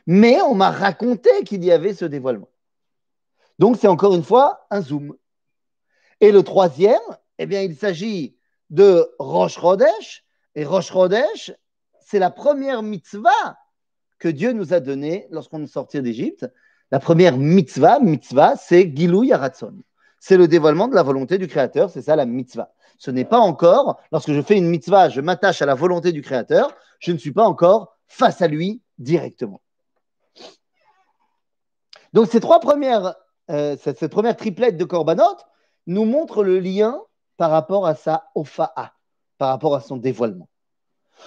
Mais 0.06 0.40
on 0.42 0.54
m'a 0.54 0.70
raconté 0.70 1.30
qu'il 1.44 1.64
y 1.64 1.72
avait 1.72 1.94
ce 1.94 2.04
dévoilement. 2.04 2.48
Donc 3.58 3.76
c'est 3.76 3.88
encore 3.88 4.14
une 4.14 4.22
fois 4.22 4.66
un 4.70 4.80
zoom. 4.80 5.16
Et 6.20 6.32
le 6.32 6.42
troisième, 6.42 7.00
eh 7.38 7.46
bien, 7.46 7.62
il 7.62 7.76
s'agit 7.76 8.36
de 8.70 9.08
Rosh 9.18 9.58
Chodesh. 9.58 10.24
Et 10.54 10.64
Rosh 10.64 10.90
Chodesh, 10.90 11.52
c'est 12.00 12.18
la 12.18 12.30
première 12.30 12.82
mitzvah 12.82 13.58
que 14.18 14.28
Dieu 14.28 14.52
nous 14.52 14.72
a 14.72 14.80
donnée 14.80 15.28
lorsqu'on 15.30 15.62
est 15.62 15.68
sorti 15.68 16.00
d'Égypte. 16.02 16.46
La 16.90 17.00
première 17.00 17.36
mitzvah, 17.36 18.00
mitzvah, 18.00 18.56
c'est 18.56 18.92
Gilou 18.94 19.24
Yaratzon 19.24 19.82
c'est 20.18 20.36
le 20.36 20.48
dévoilement 20.48 20.88
de 20.88 20.94
la 20.94 21.02
volonté 21.02 21.38
du 21.38 21.46
Créateur, 21.46 21.90
c'est 21.90 22.02
ça 22.02 22.16
la 22.16 22.26
mitzvah. 22.26 22.72
Ce 22.98 23.10
n'est 23.10 23.24
pas 23.24 23.38
encore, 23.38 24.00
lorsque 24.10 24.32
je 24.32 24.42
fais 24.42 24.56
une 24.56 24.68
mitzvah, 24.68 25.08
je 25.08 25.20
m'attache 25.20 25.62
à 25.62 25.66
la 25.66 25.74
volonté 25.74 26.12
du 26.12 26.22
Créateur, 26.22 26.74
je 26.98 27.12
ne 27.12 27.18
suis 27.18 27.32
pas 27.32 27.44
encore 27.44 27.96
face 28.06 28.42
à 28.42 28.48
lui 28.48 28.82
directement. 28.98 29.60
Donc 32.12 32.28
ces 32.28 32.40
trois 32.40 32.58
premières, 32.58 33.14
euh, 33.50 33.76
cette, 33.80 34.08
première 34.08 34.36
triplette 34.36 34.76
de 34.76 34.84
Korbanot 34.84 35.36
nous 35.86 36.04
montre 36.04 36.42
le 36.42 36.58
lien 36.58 37.00
par 37.36 37.50
rapport 37.50 37.86
à 37.86 37.94
sa 37.94 38.30
ofa'a, 38.34 38.94
par 39.36 39.50
rapport 39.50 39.76
à 39.76 39.80
son 39.80 39.96
dévoilement. 39.96 40.48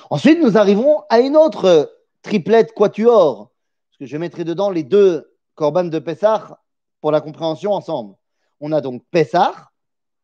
Ensuite, 0.10 0.42
nous 0.42 0.58
arrivons 0.58 1.04
à 1.10 1.20
une 1.20 1.38
autre 1.38 1.96
triplette 2.22 2.74
quatuor, 2.74 3.52
parce 3.90 3.98
que 4.00 4.06
je 4.06 4.18
mettrai 4.18 4.44
dedans 4.44 4.70
les 4.70 4.84
deux 4.84 5.31
Korban 5.56 5.86
de 5.86 6.00
Pessah 6.00 6.60
pour 7.02 7.12
la 7.12 7.22
compréhension 7.22 7.74
ensemble 7.74 8.16
on 8.62 8.72
a 8.72 8.80
donc 8.80 9.04
Pessah, 9.12 9.72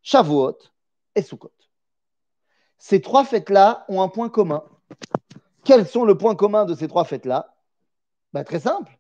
Shavuot 0.04 0.58
et 1.16 1.24
Sukkot. 1.24 1.52
Ces 2.78 3.02
trois 3.02 3.26
fêtes-là 3.26 3.84
ont 3.90 4.02
un 4.02 4.08
point 4.08 4.30
commun. 4.30 4.64
Quels 5.66 5.88
sont 5.88 6.06
le 6.06 6.18
point 6.18 6.36
commun 6.36 6.64
de 6.66 6.76
ces 6.76 6.88
trois 6.88 7.04
fêtes-là? 7.04 7.56
Ben, 8.32 8.44
Très 8.44 8.60
simple. 8.60 8.98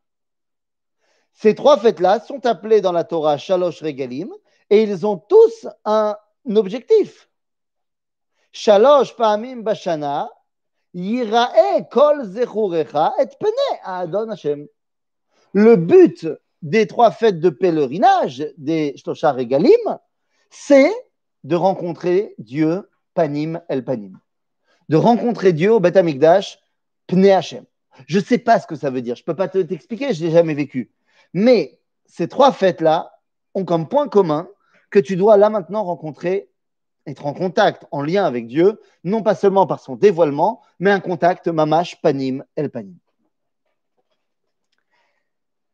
Ces 1.33 1.53
trois 1.53 1.77
fêtes-là 1.77 2.19
sont 2.19 2.43
appelées 2.47 2.81
dans 2.81 2.91
la 2.91 3.03
Torah 3.03 3.37
Shalosh 3.37 3.83
Regalim 3.83 4.33
et 4.71 4.81
ils 4.81 5.05
ont 5.05 5.17
tous 5.17 5.67
un 5.85 6.17
objectif. 6.55 7.29
Shalosh 8.51 9.15
Pa'amim 9.15 9.61
Bashana 9.61 10.31
Yirae 10.95 11.87
Kol 11.91 12.25
Zechurecha 12.25 13.13
et 13.19 13.27
Pene 13.39 13.79
Adon 13.83 14.31
Hashem. 14.31 14.67
Le 15.59 15.75
but 15.75 16.27
des 16.61 16.85
trois 16.85 17.09
fêtes 17.09 17.39
de 17.39 17.49
pèlerinage 17.49 18.45
des 18.59 18.93
Shtosha 18.95 19.31
Regalim, 19.31 19.97
c'est 20.51 20.93
de 21.43 21.55
rencontrer 21.55 22.35
Dieu 22.37 22.87
Panim 23.15 23.59
El 23.67 23.83
Panim. 23.83 24.19
De 24.89 24.97
rencontrer 24.97 25.53
Dieu 25.53 25.73
au 25.73 25.79
Beth 25.79 25.97
Pne 27.07 27.29
Hashem. 27.31 27.65
Je 28.05 28.19
ne 28.19 28.23
sais 28.23 28.37
pas 28.37 28.59
ce 28.59 28.67
que 28.67 28.75
ça 28.75 28.91
veut 28.91 29.01
dire, 29.01 29.15
je 29.15 29.23
ne 29.23 29.25
peux 29.25 29.35
pas 29.35 29.47
t'expliquer, 29.47 30.13
je 30.13 30.21
ne 30.21 30.27
l'ai 30.27 30.33
jamais 30.35 30.53
vécu. 30.53 30.91
Mais 31.33 31.79
ces 32.05 32.27
trois 32.27 32.51
fêtes-là 32.51 33.11
ont 33.55 33.65
comme 33.65 33.89
point 33.89 34.09
commun 34.09 34.47
que 34.91 34.99
tu 34.99 35.15
dois 35.15 35.37
là 35.37 35.49
maintenant 35.49 35.83
rencontrer, 35.83 36.51
être 37.07 37.25
en 37.25 37.33
contact, 37.33 37.87
en 37.89 38.03
lien 38.03 38.25
avec 38.25 38.45
Dieu, 38.45 38.79
non 39.03 39.23
pas 39.23 39.33
seulement 39.33 39.65
par 39.65 39.79
son 39.79 39.95
dévoilement, 39.95 40.61
mais 40.77 40.91
un 40.91 40.99
contact 40.99 41.47
mamash 41.47 41.99
panim 41.99 42.43
el 42.55 42.69
panim. 42.69 42.99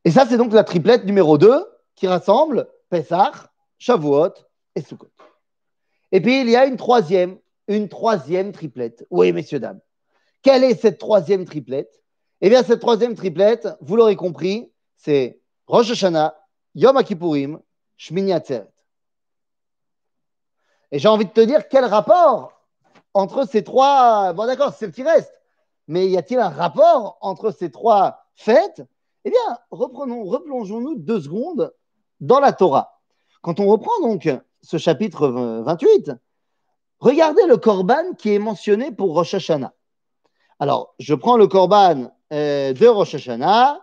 Et 0.06 0.12
ça, 0.12 0.26
c'est 0.28 0.38
donc 0.38 0.54
la 0.54 0.64
triplette 0.64 1.06
numéro 1.06 1.38
2 1.38 1.66
qui 1.96 2.08
rassemble 2.08 2.68
Pessah, 2.90 3.32
Shavuot 3.78 4.34
et 4.76 4.82
Sukkot. 4.82 5.12
Et 6.12 6.22
puis, 6.22 6.42
il 6.42 6.50
y 6.50 6.56
a 6.56 6.66
une 6.66 6.78
troisième, 6.78 7.40
une 7.68 7.90
troisième 7.90 8.52
triplette. 8.52 9.06
Oui, 9.10 9.32
messieurs, 9.32 9.60
dames. 9.60 9.80
Quelle 10.42 10.64
est 10.64 10.76
cette 10.76 10.98
troisième 10.98 11.46
triplette? 11.46 12.02
Eh 12.42 12.50
bien, 12.50 12.64
cette 12.64 12.82
troisième 12.82 13.16
triplette, 13.16 13.68
vous 13.80 13.96
l'aurez 13.96 14.18
compris, 14.18 14.72
c'est 14.98 15.40
Rosh 15.68 15.92
Hashanah, 15.92 16.36
Yom 16.76 17.02
Kippourim, 17.04 17.60
Shmini 17.96 18.34
Atzeret. 18.34 18.68
Et 20.92 21.00
j'ai 21.00 21.08
envie 21.08 21.26
de 21.26 21.32
te 21.32 21.42
dire 21.42 21.68
quel 21.70 21.86
rapport 21.86 22.62
entre 23.14 23.48
ces 23.48 23.64
trois. 23.64 24.34
Bon, 24.34 24.46
d'accord, 24.46 24.74
c'est 24.78 24.88
ce 24.88 24.92
qui 24.92 25.04
reste. 25.04 25.34
Mais 25.88 26.08
y 26.08 26.18
a-t-il 26.18 26.40
un 26.40 26.50
rapport 26.50 27.18
entre 27.22 27.52
ces 27.52 27.72
trois 27.72 28.26
fêtes? 28.36 28.84
eh 29.25 29.31
bien, 29.31 29.59
reprenons, 29.71 30.25
replongeons-nous 30.25 30.97
deux 30.97 31.21
secondes 31.21 31.73
dans 32.21 32.41
la 32.41 32.53
Torah. 32.53 33.01
Quand 33.43 33.61
on 33.61 33.67
reprend 33.67 34.01
donc 34.03 34.29
ce 34.63 34.79
chapitre 34.79 35.29
28, 35.29 36.13
regardez 37.01 37.47
le 37.47 37.57
korban 37.57 38.15
qui 38.17 38.35
est 38.35 38.39
mentionné 38.39 38.93
pour 38.93 39.15
Rosh 39.15 39.35
Hashanah. 39.35 39.73
Alors, 40.59 40.95
je 40.99 41.15
prends 41.15 41.37
le 41.37 41.47
korban 41.47 42.13
euh, 42.33 42.73
de 42.73 42.87
Rosh 42.87 43.15
Hashanah, 43.15 43.81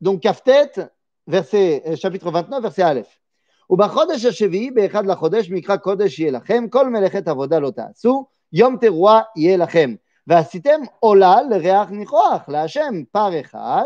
donc 0.00 0.20
Kaftet, 0.20 0.72
verset, 1.26 1.82
euh, 1.86 1.96
chapitre 1.96 2.30
29, 2.30 2.62
verset 2.62 2.82
Aleph. 2.82 3.20
ובחודש 3.70 4.24
השביעי, 4.24 4.70
באחד 4.70 5.06
לחודש, 5.06 5.50
מקרא 5.50 5.76
קודש 5.76 6.18
יהיה 6.18 6.30
לכם, 6.30 6.68
כל 6.70 6.90
מלאכת 6.90 7.28
עבודה 7.28 7.58
לא 7.58 7.70
תעשו, 7.70 8.26
יום 8.52 8.76
תרועה 8.76 9.20
יהיה 9.36 9.56
לכם. 9.56 9.94
ועשיתם 10.27 10.81
עולה 10.99 11.41
לריח 11.49 11.89
ניחוח, 11.89 12.49
להשם 12.49 13.03
פר 13.11 13.39
אחד, 13.39 13.85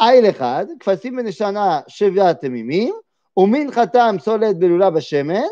איל 0.00 0.30
אחד, 0.30 0.66
כבשים 0.80 1.18
ונשנה 1.18 1.80
שבעה 1.88 2.34
תמימים, 2.34 2.94
ומנחתם 3.36 4.16
סולת 4.20 4.58
בלולה 4.58 4.90
בשמן, 4.90 5.48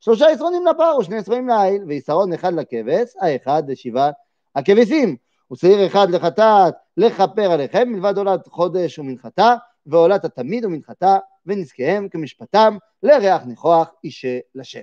שלושה 0.00 0.26
עשרונים 0.28 0.66
לפר 0.66 0.96
ושני 1.00 1.16
עשרונים 1.16 1.48
לעיל, 1.48 1.82
ועשרון 1.88 2.32
אחד 2.32 2.52
לכבש, 2.52 3.08
האחד 3.20 3.62
לשבעה 3.70 4.10
הכבשים, 4.56 5.16
ושעיר 5.52 5.86
אחד 5.86 6.10
לחטאת 6.10 6.74
לכפר 6.96 7.52
עליכם, 7.52 7.88
מלבד 7.88 8.18
עולת 8.18 8.46
חודש 8.46 8.98
ומנחתה, 8.98 9.54
ועולת 9.86 10.24
התמיד 10.24 10.64
ומנחתה, 10.64 11.18
ונזקיהם 11.46 12.08
כמשפטם, 12.08 12.76
לריח 13.02 13.42
ניחוח 13.44 13.88
אישה 14.04 14.38
לשם. 14.54 14.80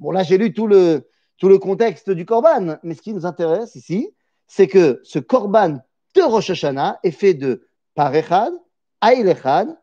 Bon, 0.00 0.12
là, 0.12 0.22
j'ai 0.22 0.38
lu 0.38 0.54
tout 0.54 0.66
le, 0.66 1.02
tout 1.40 1.48
le 1.48 1.58
contexte 1.58 2.10
du 2.10 2.24
Korban. 2.24 2.76
Mais 2.84 2.94
ce 2.94 3.02
qui 3.02 3.12
nous 3.12 3.26
intéresse 3.26 3.74
ici, 3.74 4.14
c'est 4.46 4.68
que 4.68 5.00
ce 5.02 5.18
Korban 5.18 5.80
de 6.14 6.22
Rosh 6.22 6.50
Hashanah 6.50 7.00
est 7.02 7.10
fait 7.10 7.34
de 7.34 7.66
Parechad, 7.94 8.52
Ailechad, 9.00 9.76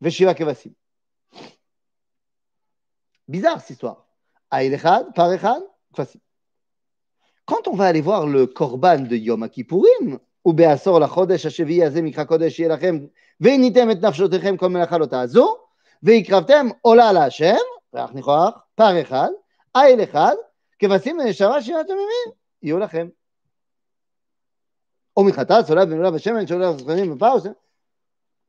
Veshiva 0.00 0.34
Kevasim. 0.34 0.72
Bizarre 3.26 3.60
cette 3.60 3.70
histoire. 3.70 4.06
Ailechad, 4.50 5.12
Parechad, 5.14 5.62
Kevasim. 5.92 6.20
Quand 7.44 7.66
on 7.66 7.74
va 7.74 7.86
aller 7.86 8.00
voir 8.00 8.26
le 8.26 8.46
Korban 8.46 9.00
de 9.00 9.16
Yom 9.16 9.48
Kippourim, 9.48 10.18
ou 10.44 10.52
Beasor 10.52 11.00
la 11.00 11.08
Chodesh 11.08 11.46
Hashevi 11.46 11.82
Azem 11.82 12.04
Mikra 12.04 12.24
Kodesh 12.24 12.58
Yelachem, 12.58 13.08
Veinitem 13.40 13.90
et 13.90 13.96
Nafshotechem 13.96 14.56
comme 14.56 14.74
Melachalota 14.74 15.20
Azo, 15.20 15.58
Veikravtem 16.02 16.72
Ola 16.84 17.12
la 17.12 17.22
Hashem, 17.22 17.58
Rach 17.92 18.12
Nichoach, 18.14 18.54
Parechad, 18.76 19.32
האל 19.75 20.03
אחד, 20.03 20.35
כבשים 20.79 21.19
לנשמה 21.19 21.61
שירת 21.61 21.87
תמימים, 21.87 22.29
יהיו 22.61 22.79
לכם. 22.79 23.07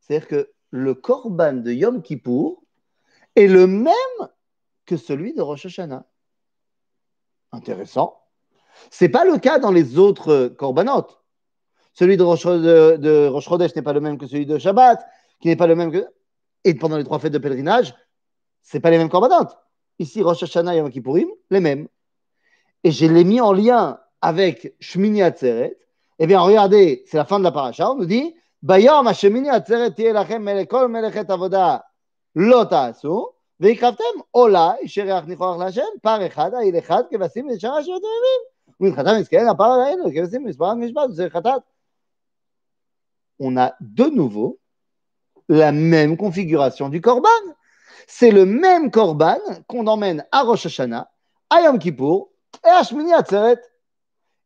C'est-à-dire 0.01 0.29
que 0.29 0.51
le 0.71 0.95
korban 0.95 1.53
de 1.53 1.73
Yom 1.73 2.03
Kippour 2.03 2.63
est 3.37 3.47
le 3.47 3.67
même 3.67 4.29
que 4.87 4.97
celui 4.97 5.35
de 5.35 5.43
Rosh 5.43 5.67
Hashanah. 5.67 6.07
Intéressant. 7.53 8.19
Ce 8.91 9.05
n'est 9.05 9.11
pas 9.11 9.25
le 9.25 9.39
cas 9.39 9.59
dans 9.59 9.73
les 9.73 9.99
autres 9.99 10.49
korbanot. 10.49 11.07
Celui 11.93 12.17
de 12.17 12.23
Rosh, 12.23 12.45
de, 12.45 13.77
n'est 13.77 13.83
pas 13.83 13.93
le 13.93 14.01
même 14.01 14.19
que 14.19 14.27
celui 14.27 14.47
de 14.47 14.59
Shabbat, 14.59 15.07
qui 15.41 15.49
n'est 15.49 15.57
pas 15.57 15.67
le 15.67 15.77
même 15.77 15.93
que. 15.93 16.09
Et 16.65 16.75
pendant 16.75 16.97
les 16.97 17.05
trois 17.05 17.19
fêtes 17.19 17.33
de 17.33 17.39
pèlerinage, 17.39 17.95
ce 18.63 18.77
n'est 18.77 18.81
pas 18.81 18.91
les 18.91 18.99
mêmes 18.99 19.11
korbanot. 19.11 19.51
Ici, 19.99 20.23
Rosh 20.23 20.43
Hashanah 20.43 20.75
et 20.75 20.79
Yom 20.79 20.91
Kippourim, 20.91 21.29
les 21.51 21.61
mêmes. 21.61 21.89
Et 22.83 22.91
je 22.91 23.07
l'ai 23.07 23.25
mis 23.25 23.41
en 23.41 23.53
lien 23.53 24.01
avec 24.21 24.75
Shmini 24.81 25.23
Atzeret. 25.23 25.79
Eh 26.19 26.27
bien, 26.27 26.41
regardez, 26.41 27.05
c'est 27.07 27.17
la 27.17 27.25
fin 27.25 27.39
de 27.39 27.45
la 27.45 27.53
paracha. 27.53 27.91
On 27.91 27.95
nous 27.97 28.07
dit 28.07 28.35
Bayom 28.63 29.07
Hashemini 29.07 29.51
Atzeret 29.51 29.95
lachem 30.13 30.43
melekol 30.43 30.89
melechet 30.89 31.31
avoda 31.31 31.85
lo 32.35 32.65
ta'asu. 32.65 33.35
והקרבתם 33.61 34.05
עולה, 34.31 34.73
שריח 34.87 35.25
ניחוח 35.25 35.57
להשם, 35.59 35.83
פר 36.03 36.27
אחד, 36.27 36.55
העיל 36.55 36.79
אחד, 36.79 37.03
כבשים 37.11 37.49
לשאר 37.49 37.81
אשר 37.81 37.93
אתם 37.97 38.07
מביאים. 38.19 38.41
ומתחתם 38.81 39.21
מסכן, 39.21 39.47
הפר 39.49 39.65
עלינו, 39.65 40.05
כבשים 40.15 40.45
מספר 40.45 40.65
המשפט, 40.65 41.11
זה 41.11 41.31
חטאת. 41.31 41.63
On 43.43 43.57
a 43.57 43.75
de 43.81 44.05
nouveau 44.05 44.59
la 45.49 45.73
même 45.73 46.17
configuration 46.17 46.89
du 46.89 47.01
korban. 47.01 47.29
C'est 48.08 48.32
le 48.32 48.46
même 48.46 48.92
korban 48.92 49.38
qu'on 49.68 49.88
emmène 49.88 50.26
à 50.32 50.44
Rosh 50.44 50.66
Hashanah, 50.66 51.10
à 51.50 51.62
Yom 51.62 51.80
Kippour 51.80 52.32
et 52.66 52.70
à 52.70 52.84
Shmini 52.84 53.14
Atzeret. 53.14 53.60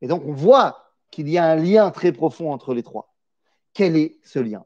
Et 0.02 0.08
donc 0.08 0.24
on 0.26 0.34
voit 0.34 0.84
qu'il 1.12 1.30
y 1.30 1.38
a 1.38 1.46
un 1.46 1.56
lien 1.56 1.92
très 1.92 2.12
profond 2.12 2.52
entre 2.52 2.74
les 2.74 2.84
trois. 2.84 3.14
Quel 3.74 3.96
est 3.96 4.18
ce 4.24 4.40
lien? 4.40 4.66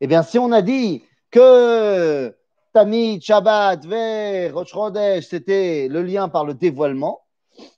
Eh 0.00 0.06
bien, 0.06 0.22
si 0.22 0.38
on 0.38 0.52
a 0.52 0.62
dit 0.62 1.04
que 1.30 2.36
Tamid, 2.72 3.22
Shabbat, 3.22 3.86
Ver, 3.86 4.52
Rosh 4.52 4.72
Chodesh, 4.72 5.28
c'était 5.28 5.88
le 5.88 6.02
lien 6.02 6.28
par 6.28 6.44
le 6.44 6.54
dévoilement. 6.54 7.20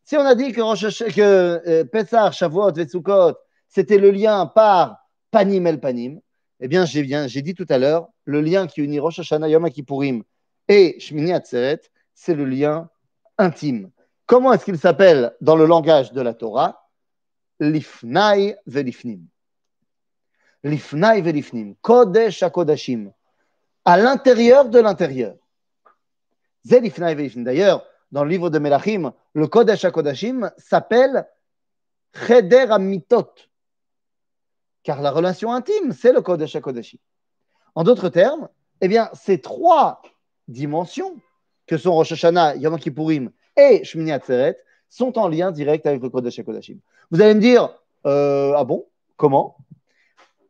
Si 0.04 0.16
on 0.16 0.24
a 0.24 0.34
dit 0.34 0.52
que, 0.52 0.60
Rosh, 0.62 1.04
que 1.14 1.60
euh, 1.66 3.32
c'était 3.68 3.98
le 3.98 4.10
lien 4.10 4.46
par 4.46 4.98
Panim 5.30 5.66
El 5.66 5.80
Panim, 5.80 6.20
eh 6.60 6.68
bien, 6.68 6.86
j'ai, 6.86 7.02
bien, 7.02 7.26
j'ai 7.26 7.42
dit 7.42 7.54
tout 7.54 7.66
à 7.68 7.76
l'heure, 7.76 8.08
le 8.24 8.40
lien 8.40 8.66
qui 8.66 8.80
unit 8.80 8.98
Rosh 8.98 9.18
Hashanah, 9.18 9.48
Yom 9.48 9.68
Kippourim 9.70 10.22
et 10.68 10.98
Shmini 11.00 11.32
Atzeret, 11.32 11.80
c'est 12.14 12.34
le 12.34 12.44
lien 12.44 12.90
intime. 13.38 13.90
Comment 14.26 14.52
est-ce 14.52 14.64
qu'il 14.64 14.78
s'appelle 14.78 15.34
dans 15.40 15.56
le 15.56 15.66
langage 15.66 16.12
de 16.12 16.20
la 16.20 16.34
Torah? 16.34 16.88
Lifnai 17.60 18.56
velifnim. 18.66 19.26
Lifnai 20.64 21.20
velifnim. 21.20 21.74
Kodesh 21.80 22.42
HaKodashim 22.42 23.12
à 23.84 23.96
l'intérieur 23.96 24.68
de 24.68 24.80
l'intérieur. 24.80 25.36
D'ailleurs, 26.64 27.86
dans 28.10 28.24
le 28.24 28.30
livre 28.30 28.50
de 28.50 28.58
Melachim, 28.58 29.12
le 29.34 29.46
Kodesh 29.46 29.84
HaKodashim 29.84 30.50
s'appelle 30.58 31.28
Cheder 32.26 32.66
Amitot, 32.70 33.32
car 34.82 35.00
la 35.00 35.12
relation 35.12 35.52
intime, 35.52 35.92
c'est 35.92 36.12
le 36.12 36.22
Kodesh 36.22 36.56
HaKodashim. 36.56 36.98
En 37.76 37.84
d'autres 37.84 38.08
termes, 38.08 38.48
eh 38.80 38.88
bien, 38.88 39.08
ces 39.14 39.40
trois 39.40 40.02
dimensions, 40.48 41.16
que 41.66 41.76
sont 41.76 41.92
Rosh 41.92 42.12
Hashanah, 42.12 42.56
Yom 42.56 42.78
Kippourim 42.78 43.30
et 43.56 43.84
Shmini 43.84 44.12
Atzeret, 44.12 44.56
sont 44.88 45.18
en 45.18 45.28
lien 45.28 45.50
direct 45.50 45.86
avec 45.86 46.02
le 46.02 46.10
Kodesh 46.10 46.38
HaKodashim. 46.38 46.78
Vous 47.10 47.20
allez 47.20 47.34
me 47.34 47.40
dire, 47.40 47.68
euh, 48.06 48.54
ah 48.56 48.64
bon, 48.64 48.86
comment? 49.16 49.56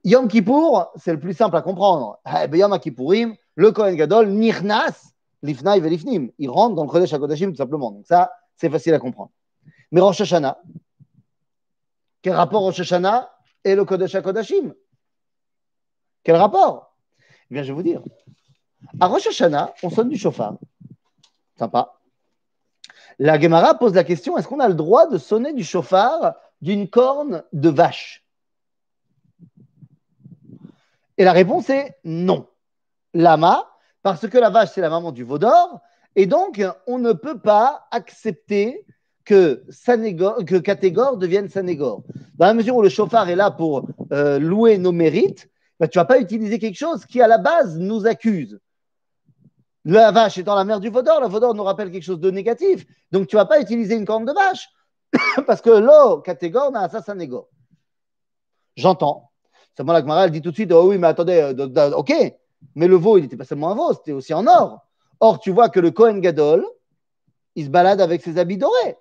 Yom 0.05 0.29
Kippour, 0.29 0.93
c'est 0.97 1.13
le 1.13 1.19
plus 1.19 1.35
simple 1.35 1.57
à 1.57 1.63
comprendre. 1.63 2.19
Eh 2.27 2.47
ben, 2.49 2.61
Yom 2.61 2.79
Kippourim, 2.79 3.35
le 3.55 3.73
Kohen 3.73 3.97
Gadol, 3.97 4.29
Nirnas, 4.29 5.13
Lifnai 5.43 5.81
Velifnim. 5.81 6.31
Il 6.39 6.51
rentre 6.51 6.75
dans 6.75 6.85
le 6.85 6.91
Kodesh 6.91 7.13
HaKodashim 7.13 7.51
tout 7.51 7.57
simplement. 7.57 7.91
Donc 7.91 8.07
ça, 8.07 8.31
c'est 8.57 8.71
facile 8.71 8.95
à 8.95 8.99
comprendre. 8.99 9.31
Mais 9.91 10.01
Rosh 10.01 10.21
Hashanah, 10.21 10.59
quel 12.23 12.35
rapport 12.35 12.63
Rosh 12.63 12.81
Hashanah 12.81 13.31
et 13.65 13.75
le 13.75 13.85
Kodesh 13.85 14.15
HaKodashim? 14.15 14.75
Quel 16.23 16.37
rapport? 16.37 16.97
Eh 17.51 17.55
bien, 17.55 17.63
je 17.63 17.69
vais 17.69 17.75
vous 17.75 17.83
dire. 17.83 18.03
À 19.01 19.07
Rosh 19.07 19.27
Hashanah, 19.27 19.75
on 19.83 19.91
sonne 19.91 20.09
du 20.09 20.19
chauffard. 20.19 20.57
Sympa. 21.59 21.95
La 23.19 23.41
Gemara 23.41 23.75
pose 23.79 23.95
la 23.95 24.05
question 24.05 24.37
est-ce 24.37 24.47
qu'on 24.47 24.61
a 24.61 24.69
le 24.69 24.75
droit 24.75 25.07
de 25.07 25.19
sonner 25.19 25.53
du 25.53 25.65
chauffard 25.65 26.35
d'une 26.61 26.89
corne 26.89 27.43
de 27.53 27.69
vache? 27.69 28.25
Et 31.19 31.25
la 31.25 31.33
réponse 31.33 31.71
est 31.71 31.97
non. 32.05 32.47
Lama, 33.15 33.67
parce 34.03 34.29
que 34.29 34.37
la 34.37 34.51
vache, 34.51 34.71
c'est 34.75 34.83
la 34.83 34.91
maman 34.91 35.13
du 35.13 35.25
veau 35.25 35.39
d'or, 35.39 35.81
et 36.15 36.27
donc 36.27 36.63
on 36.87 36.99
ne 36.99 37.13
peut 37.13 37.39
pas 37.39 37.87
accepter 37.91 38.85
que, 39.25 39.65
que 40.45 40.59
Catégore 40.59 41.17
devienne 41.17 41.49
Sanégore. 41.49 42.03
Dans 42.35 42.47
la 42.47 42.55
mesure 42.55 42.77
où 42.77 42.83
le 42.83 42.89
chauffard 42.89 43.29
est 43.29 43.37
là 43.37 43.51
pour 43.51 43.89
euh, 44.13 44.39
louer 44.39 44.79
nos 44.79 44.93
mérites, 44.93 45.51
bah, 45.81 45.89
tu 45.89 45.99
ne 45.99 46.03
vas 46.03 46.07
pas 46.07 46.21
utiliser 46.21 46.59
quelque 46.59 46.77
chose 46.77 47.05
qui, 47.07 47.21
à 47.21 47.27
la 47.27 47.39
base, 47.39 47.79
nous 47.79 48.07
accuse. 48.07 48.61
La 49.89 50.11
vache 50.11 50.37
étant 50.37 50.57
la 50.57 50.65
mère 50.65 50.81
du 50.81 50.91
veau 50.91 51.03
d'or, 51.03 51.21
le 51.21 51.29
veau 51.29 51.39
d'or 51.39 51.55
nous 51.55 51.63
rappelle 51.63 51.93
quelque 51.93 52.03
chose 52.03 52.19
de 52.19 52.29
négatif. 52.33 52.85
Donc, 53.13 53.29
tu 53.29 53.37
ne 53.37 53.41
vas 53.41 53.47
pas 53.47 53.61
utiliser 53.61 53.95
une 53.95 54.05
corne 54.05 54.25
de 54.25 54.33
vache 54.33 54.69
parce 55.47 55.63
que 55.63 55.71
l'eau 55.71 56.19
Catégore 56.23 56.73
n'a 56.73 56.89
ça 56.89 57.03
Sanégore. 57.03 57.49
J'entends. 58.75 59.31
Seulement 59.77 59.93
la 59.93 60.01
Gemara, 60.01 60.25
elle 60.25 60.33
dit 60.33 60.43
tout 60.43 60.51
de 60.51 60.57
suite, 60.57 60.73
oh 60.73 60.89
oui, 60.89 60.99
mais 60.99 61.07
attendez, 61.07 61.55
euh, 61.57 61.91
ok, 61.93 62.13
mais 62.75 62.89
le 62.89 62.97
veau, 62.97 63.17
il 63.17 63.23
n'était 63.23 63.37
pas 63.37 63.45
seulement 63.45 63.71
un 63.71 63.75
veau, 63.77 63.95
c'était 63.95 64.11
aussi 64.11 64.35
en 64.35 64.49
or. 64.49 64.85
Or, 65.21 65.39
tu 65.39 65.53
vois 65.53 65.69
que 65.69 65.79
le 65.79 65.93
Kohen 65.93 66.21
Gadol, 66.21 66.67
il 67.55 67.67
se 67.67 67.71
balade 67.71 68.01
avec 68.01 68.23
ses 68.23 68.39
habits 68.39 68.59
dorés. 68.59 68.97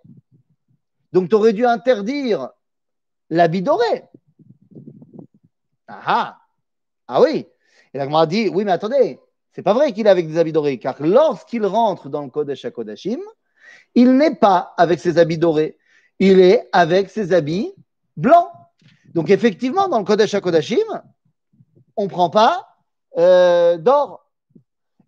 Donc, 1.13 1.30
tu 1.30 1.36
aurais 1.36 1.54
dû 1.54 1.65
interdire 1.65 2.50
l'habit 3.32 3.63
doré. 3.63 4.04
Ah 5.88 6.02
ah, 6.06 6.38
ah 7.08 7.21
oui. 7.24 7.48
Et 7.91 7.98
la 7.98 8.06
Gemara 8.06 8.28
dit, 8.28 8.50
oui, 8.50 8.65
mais 8.65 8.71
attendez, 8.71 9.19
c'est 9.56 9.63
pas 9.63 9.74
vrai 9.74 9.94
qu'il 9.94 10.06
est 10.06 10.10
avec 10.10 10.28
des 10.28 10.38
habits 10.38 10.52
dorés, 10.52 10.80
car 10.80 11.02
lorsqu'il 11.02 11.65
rentre 11.65 12.10
dans 12.10 12.22
le 12.22 12.30
Kodesh 12.30 12.65
HaKodashim, 12.65 13.22
il 13.96 14.18
n'est 14.18 14.36
pas 14.36 14.74
avec 14.76 15.00
ses 15.00 15.18
habits 15.18 15.38
dorés, 15.38 15.78
il 16.20 16.41
est 16.41 16.68
avec 16.74 17.10
ses 17.10 17.32
habits 17.32 17.72
blancs. 18.18 18.50
Donc, 19.13 19.30
effectivement, 19.30 19.88
dans 19.88 20.00
le 20.00 20.04
Kodesh 20.04 20.34
HaKodashim, 20.34 21.02
on 21.96 22.04
ne 22.04 22.10
prend 22.10 22.30
pas 22.30 22.68
euh, 23.18 23.78
d'or. 23.78 24.30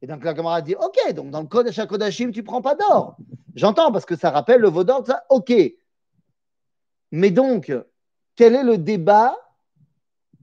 Et 0.02 0.08
donc, 0.08 0.24
la 0.24 0.34
camarade 0.34 0.64
dit 0.64 0.76
Ok, 0.76 1.14
donc 1.14 1.30
dans 1.30 1.42
le 1.42 1.48
Kodesh 1.48 1.78
HaKodashim, 1.78 2.32
tu 2.32 2.40
ne 2.40 2.46
prends 2.46 2.62
pas 2.62 2.76
d'or. 2.76 3.18
J'entends 3.54 3.92
parce 3.92 4.06
que 4.06 4.16
ça 4.16 4.30
rappelle 4.30 4.62
le 4.62 4.70
veau 4.70 4.86
d'or, 4.86 5.04
ok. 5.28 5.54
Mais 7.12 7.32
donc, 7.32 7.74
quel 8.38 8.56
est 8.56 8.64
le 8.64 8.78
débat 8.78 9.36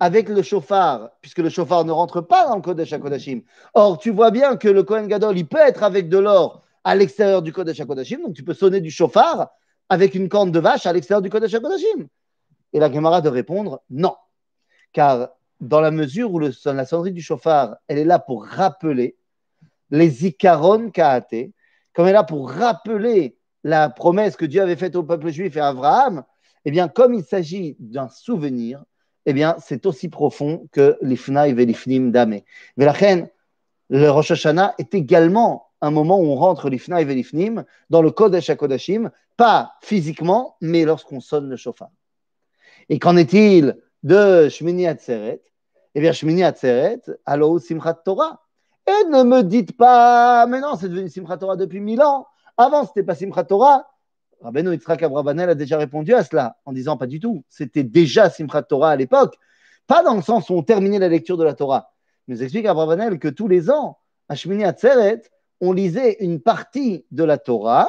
avec 0.00 0.28
le 0.28 0.42
chauffard, 0.42 1.10
puisque 1.20 1.38
le 1.38 1.48
chauffard 1.48 1.84
ne 1.84 1.92
rentre 1.92 2.20
pas 2.20 2.46
dans 2.48 2.56
le 2.56 2.62
Kodesh 2.62 2.92
HaKodashim 2.92 3.42
Or, 3.74 3.98
tu 3.98 4.10
vois 4.10 4.30
bien 4.30 4.56
que 4.56 4.68
le 4.68 4.82
Kohen 4.82 5.06
Gadol, 5.06 5.38
il 5.38 5.46
peut 5.46 5.58
être 5.58 5.82
avec 5.82 6.08
de 6.08 6.18
l'or 6.18 6.62
à 6.82 6.94
l'extérieur 6.94 7.42
du 7.42 7.52
Kodesh 7.52 7.80
HaKodashim, 7.80 8.22
donc 8.22 8.34
tu 8.34 8.42
peux 8.42 8.54
sonner 8.54 8.80
du 8.80 8.90
chauffard 8.90 9.50
avec 9.88 10.14
une 10.14 10.28
corne 10.28 10.50
de 10.50 10.58
vache 10.58 10.86
à 10.86 10.92
l'extérieur 10.92 11.22
du 11.22 11.30
Kodesh 11.30 11.54
HaKodashim. 11.54 12.08
Et 12.72 12.80
la 12.80 12.92
Gemara 12.92 13.20
de 13.20 13.28
répondre 13.28 13.82
non. 13.90 14.16
Car 14.92 15.28
dans 15.60 15.80
la 15.80 15.90
mesure 15.90 16.32
où 16.32 16.38
la 16.38 16.52
sonnerie 16.52 17.12
du 17.12 17.22
chauffard, 17.22 17.76
elle 17.88 17.98
est 17.98 18.04
là 18.04 18.18
pour 18.18 18.44
rappeler 18.44 19.16
les 19.90 20.26
Ikaron 20.26 20.90
Kaate, 20.90 21.52
comme 21.92 22.06
elle 22.06 22.10
est 22.10 22.12
là 22.14 22.24
pour 22.24 22.50
rappeler 22.50 23.36
la 23.62 23.88
promesse 23.88 24.36
que 24.36 24.44
Dieu 24.44 24.60
avait 24.60 24.76
faite 24.76 24.96
au 24.96 25.04
peuple 25.04 25.30
juif 25.30 25.56
et 25.56 25.60
à 25.60 25.68
Abraham, 25.68 26.24
eh 26.64 26.70
bien, 26.70 26.88
comme 26.88 27.14
il 27.14 27.24
s'agit 27.24 27.76
d'un 27.78 28.08
souvenir, 28.08 28.84
eh 29.26 29.32
bien, 29.32 29.56
c'est 29.58 29.86
aussi 29.86 30.08
profond 30.08 30.68
que 30.72 30.96
l'Ifnaï 31.02 31.50
et 31.50 31.66
l'Ifnim 31.66 32.10
d'Amé. 32.10 32.44
Mais 32.76 32.84
la 32.84 32.92
reine, 32.92 33.28
le 33.88 34.10
Rosh 34.10 34.30
Hashanah 34.30 34.74
est 34.78 34.94
également 34.94 35.68
un 35.80 35.90
moment 35.90 36.18
où 36.18 36.24
on 36.24 36.36
rentre 36.36 36.68
l'Ifnaï 36.68 37.02
et 37.10 37.14
l'Ifnim 37.14 37.64
dans 37.90 38.02
le 38.02 38.10
Kodesh 38.10 38.50
HaKodashim, 38.50 39.10
pas 39.36 39.74
physiquement, 39.82 40.56
mais 40.60 40.84
lorsqu'on 40.84 41.20
sonne 41.20 41.48
le 41.48 41.56
chauffard. 41.56 41.90
Et 42.88 42.98
qu'en 42.98 43.16
est-il 43.16 43.78
de 44.02 44.48
Shmini 44.48 44.86
Atzeret? 44.86 45.42
Eh 45.94 46.00
bien, 46.00 46.12
Shmini 46.12 46.44
Atzeret, 46.44 47.00
alors 47.24 47.60
Simchat 47.60 47.94
Torah. 47.94 48.42
Et 48.86 49.08
ne 49.08 49.22
me 49.22 49.42
dites 49.42 49.76
pas, 49.76 50.46
mais 50.46 50.60
non, 50.60 50.76
c'est 50.76 50.88
devenu 50.88 51.08
Simchat 51.08 51.38
Torah 51.38 51.56
depuis 51.56 51.80
mille 51.80 52.02
ans. 52.02 52.26
Avant, 52.56 52.84
c'était 52.84 53.02
pas 53.02 53.14
Simchat 53.14 53.44
Torah. 53.44 53.86
Rabbeinu 54.40 54.72
Yitzhak 54.72 55.02
Abrabanel 55.02 55.50
a 55.50 55.54
déjà 55.54 55.78
répondu 55.78 56.14
à 56.14 56.24
cela 56.24 56.56
en 56.64 56.72
disant 56.72 56.96
pas 56.96 57.06
du 57.06 57.20
tout. 57.20 57.44
C'était 57.48 57.84
déjà 57.84 58.30
Simchat 58.30 58.62
Torah 58.62 58.90
à 58.90 58.96
l'époque. 58.96 59.36
Pas 59.86 60.02
dans 60.02 60.14
le 60.14 60.22
sens 60.22 60.50
où 60.50 60.54
on 60.54 60.62
terminait 60.62 60.98
la 60.98 61.08
lecture 61.08 61.36
de 61.36 61.44
la 61.44 61.54
Torah. 61.54 61.92
Il 62.28 62.42
explique 62.42 62.66
Abrabanel 62.66 63.18
que 63.18 63.28
tous 63.28 63.48
les 63.48 63.70
ans, 63.70 63.98
à 64.28 64.34
Shmini 64.34 64.64
Atzeret, 64.64 65.22
on 65.60 65.72
lisait 65.72 66.16
une 66.20 66.40
partie 66.40 67.04
de 67.10 67.24
la 67.24 67.38
Torah 67.38 67.88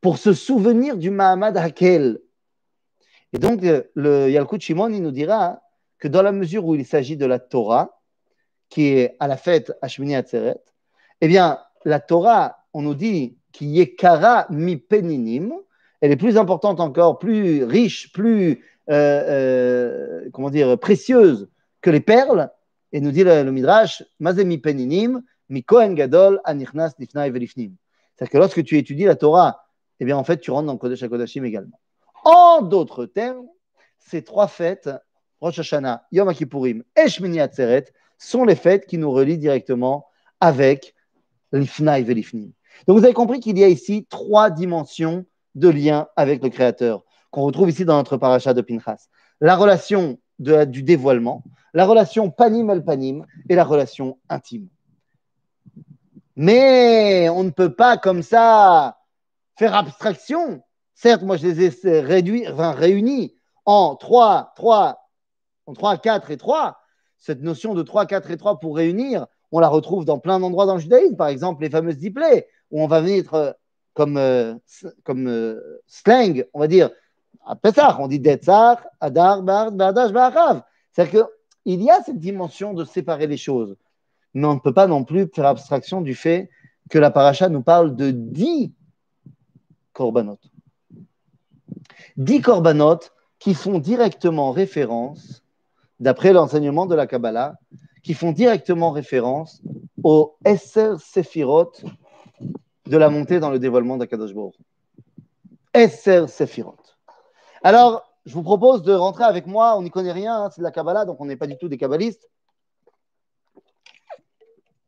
pour 0.00 0.18
se 0.18 0.32
souvenir 0.32 0.96
du 0.96 1.10
Mahamad 1.10 1.56
Hakel, 1.56 2.20
Et 3.32 3.38
donc, 3.38 3.62
le 3.94 4.30
Yalkut 4.30 4.60
Shimon, 4.60 4.88
nous 4.88 5.10
dira 5.10 5.60
que 5.98 6.06
dans 6.06 6.22
la 6.22 6.30
mesure 6.30 6.64
où 6.64 6.76
il 6.76 6.86
s'agit 6.86 7.16
de 7.16 7.26
la 7.26 7.40
Torah, 7.40 8.00
qui 8.68 8.88
est 8.88 9.16
à 9.18 9.26
la 9.26 9.36
fête 9.36 9.72
Hashmini 9.82 10.14
Atzeret, 10.14 10.60
eh 11.20 11.26
bien, 11.26 11.58
la 11.84 11.98
Torah, 11.98 12.58
on 12.72 12.82
nous 12.82 12.94
dit 12.94 13.36
qu'il 13.58 13.78
est 13.80 13.96
kara 13.96 14.46
mi 14.50 14.76
peninim, 14.76 15.52
elle 16.00 16.12
est 16.12 16.16
plus 16.16 16.36
importante 16.36 16.78
encore, 16.78 17.18
plus 17.18 17.64
riche, 17.64 18.12
plus, 18.12 18.64
euh, 18.88 19.22
euh, 19.28 20.30
comment 20.32 20.50
dire, 20.50 20.78
précieuse 20.78 21.48
que 21.80 21.90
les 21.90 22.00
perles. 22.00 22.50
Et 22.92 23.00
nous 23.00 23.10
dit 23.10 23.24
le, 23.24 23.50
Midrash, 23.50 24.04
mi 24.20 24.58
peninim, 24.58 25.22
mi 25.48 25.64
kohen 25.64 25.94
gadol 25.94 26.40
anichnas 26.44 26.92
nifnai 26.98 27.30
velifnim. 27.30 27.74
C'est-à-dire 28.14 28.32
que 28.32 28.38
lorsque 28.38 28.62
tu 28.62 28.78
étudies 28.78 29.04
la 29.04 29.16
Torah, 29.16 29.64
eh 30.00 30.04
bien, 30.04 30.16
en 30.16 30.24
fait, 30.24 30.38
tu 30.38 30.52
rentres 30.52 30.66
dans 30.66 30.76
Kodesh 30.76 31.02
HaKodashim 31.02 31.44
également. 31.44 31.80
En 32.24 32.62
d'autres 32.62 33.06
termes, 33.06 33.46
ces 33.98 34.22
trois 34.22 34.46
fêtes, 34.46 34.88
Rosh 35.40 35.58
Hashanah, 35.58 36.06
Yom 36.12 36.32
Kippourim 36.32 36.84
et 36.96 37.08
Shmini 37.08 37.40
Atzeret, 37.40 37.86
sont 38.18 38.44
les 38.44 38.54
fêtes 38.54 38.86
qui 38.86 38.98
nous 38.98 39.10
relient 39.10 39.38
directement 39.38 40.06
avec 40.40 40.94
l'Ifnaï 41.52 42.04
Velifnim. 42.04 42.52
Donc 42.86 42.98
vous 42.98 43.04
avez 43.04 43.14
compris 43.14 43.40
qu'il 43.40 43.58
y 43.58 43.64
a 43.64 43.68
ici 43.68 44.06
trois 44.08 44.50
dimensions 44.50 45.24
de 45.54 45.68
lien 45.68 46.08
avec 46.16 46.42
le 46.42 46.48
Créateur 46.48 47.04
qu'on 47.30 47.42
retrouve 47.42 47.68
ici 47.68 47.84
dans 47.84 47.96
notre 47.96 48.16
paracha 48.16 48.54
de 48.54 48.62
Pinchas. 48.62 49.08
La 49.40 49.56
relation 49.56 50.18
du 50.38 50.82
dévoilement, 50.82 51.42
la 51.74 51.84
relation 51.84 52.30
panim 52.30 52.70
el 52.70 52.84
panim 52.84 53.26
et 53.48 53.54
la 53.54 53.64
relation 53.64 54.18
intime. 54.28 54.68
Mais 56.36 57.28
on 57.28 57.42
ne 57.42 57.50
peut 57.50 57.74
pas 57.74 57.96
comme 57.96 58.22
ça 58.22 58.98
faire 59.56 59.74
abstraction. 59.74 60.62
Certes, 60.94 61.22
moi 61.22 61.36
je 61.36 61.48
les 61.48 61.86
ai 61.86 62.00
réduits, 62.00 62.46
réunis 62.46 63.34
en 63.64 63.96
3, 63.96 64.52
3, 64.56 65.10
en 65.66 65.74
3, 65.74 65.98
4 65.98 66.30
et 66.30 66.36
3. 66.36 66.78
Cette 67.18 67.42
notion 67.42 67.74
de 67.74 67.82
3, 67.82 68.06
4 68.06 68.30
et 68.30 68.36
3 68.36 68.60
pour 68.60 68.76
réunir, 68.76 69.26
on 69.52 69.60
la 69.60 69.68
retrouve 69.68 70.04
dans 70.04 70.18
plein 70.18 70.40
d'endroits 70.40 70.66
dans 70.66 70.74
le 70.74 70.80
judaïsme, 70.80 71.16
par 71.16 71.28
exemple 71.28 71.62
les 71.62 71.70
fameuses 71.70 71.96
diplés, 71.96 72.46
où 72.70 72.82
on 72.82 72.86
va 72.86 73.00
venir 73.00 73.32
euh, 73.34 73.52
comme, 73.94 74.16
euh, 74.16 74.54
comme 75.04 75.26
euh, 75.28 75.80
slang, 75.86 76.44
on 76.52 76.60
va 76.60 76.68
dire, 76.68 76.90
à 77.46 77.56
Pessah, 77.56 77.96
on 78.00 78.08
dit 78.08 78.20
Detzar, 78.20 78.78
Adar, 79.00 79.42
Bard, 79.42 79.72
Bardash, 79.72 80.12
Barachav. 80.12 80.62
C'est-à-dire 80.92 81.26
qu'il 81.64 81.82
y 81.82 81.90
a 81.90 82.02
cette 82.02 82.18
dimension 82.18 82.74
de 82.74 82.84
séparer 82.84 83.26
les 83.26 83.38
choses, 83.38 83.76
mais 84.34 84.46
on 84.46 84.54
ne 84.54 84.60
peut 84.60 84.74
pas 84.74 84.86
non 84.86 85.04
plus 85.04 85.28
faire 85.34 85.46
abstraction 85.46 86.00
du 86.00 86.14
fait 86.14 86.50
que 86.90 86.98
la 86.98 87.10
paracha 87.10 87.48
nous 87.48 87.62
parle 87.62 87.96
de 87.96 88.10
dix 88.10 88.72
korbanot. 89.92 90.38
Dix 92.16 92.40
korbanot 92.40 93.00
qui 93.38 93.54
font 93.54 93.78
directement 93.78 94.50
référence, 94.50 95.42
d'après 96.00 96.32
l'enseignement 96.32 96.86
de 96.86 96.94
la 96.94 97.06
Kabbalah, 97.06 97.56
qui 98.08 98.14
font 98.14 98.32
directement 98.32 98.90
référence 98.90 99.60
au 100.02 100.38
Esser 100.42 100.92
Sephirot 100.98 101.72
de 102.86 102.96
la 102.96 103.10
montée 103.10 103.38
dans 103.38 103.50
le 103.50 103.58
dévoilement 103.58 103.98
d'Akadosh 103.98 104.32
Baruch. 104.32 104.54
Esser 105.74 106.26
Sephirot. 106.26 106.78
Alors, 107.62 108.10
je 108.24 108.32
vous 108.32 108.42
propose 108.42 108.82
de 108.82 108.94
rentrer 108.94 109.24
avec 109.24 109.46
moi. 109.46 109.76
On 109.76 109.82
n'y 109.82 109.90
connaît 109.90 110.12
rien, 110.12 110.44
hein, 110.44 110.48
c'est 110.50 110.62
de 110.62 110.64
la 110.64 110.70
Kabbalah, 110.70 111.04
donc 111.04 111.20
on 111.20 111.26
n'est 111.26 111.36
pas 111.36 111.46
du 111.46 111.58
tout 111.58 111.68
des 111.68 111.76
kabbalistes. 111.76 112.30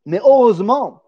Mais 0.07 0.21
heureusement 0.25 1.03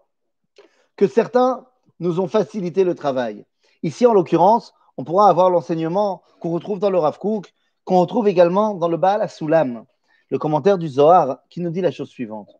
que 0.95 1.07
certains 1.07 1.65
nous 1.99 2.19
ont 2.19 2.27
facilité 2.27 2.83
le 2.83 2.93
travail. 2.93 3.43
Ici, 3.81 4.05
en 4.05 4.13
l'occurrence, 4.13 4.75
on 4.97 5.03
pourra 5.03 5.29
avoir 5.29 5.49
l'enseignement 5.49 6.21
qu'on 6.39 6.51
retrouve 6.51 6.77
dans 6.77 6.91
le 6.91 6.99
Rav 6.99 7.17
Kook, 7.17 7.51
qu'on 7.85 7.97
retrouve 7.97 8.27
également 8.27 8.75
dans 8.75 8.87
le 8.87 8.97
Baal 8.97 9.23
Asulam, 9.23 9.85
le 10.33 10.39
commentaire 10.39 10.79
du 10.79 10.87
Zohar, 10.87 11.43
qui 11.47 11.61
nous 11.61 11.69
dit 11.69 11.79
la 11.81 11.91
chose 11.91 12.09
suivante. 12.09 12.57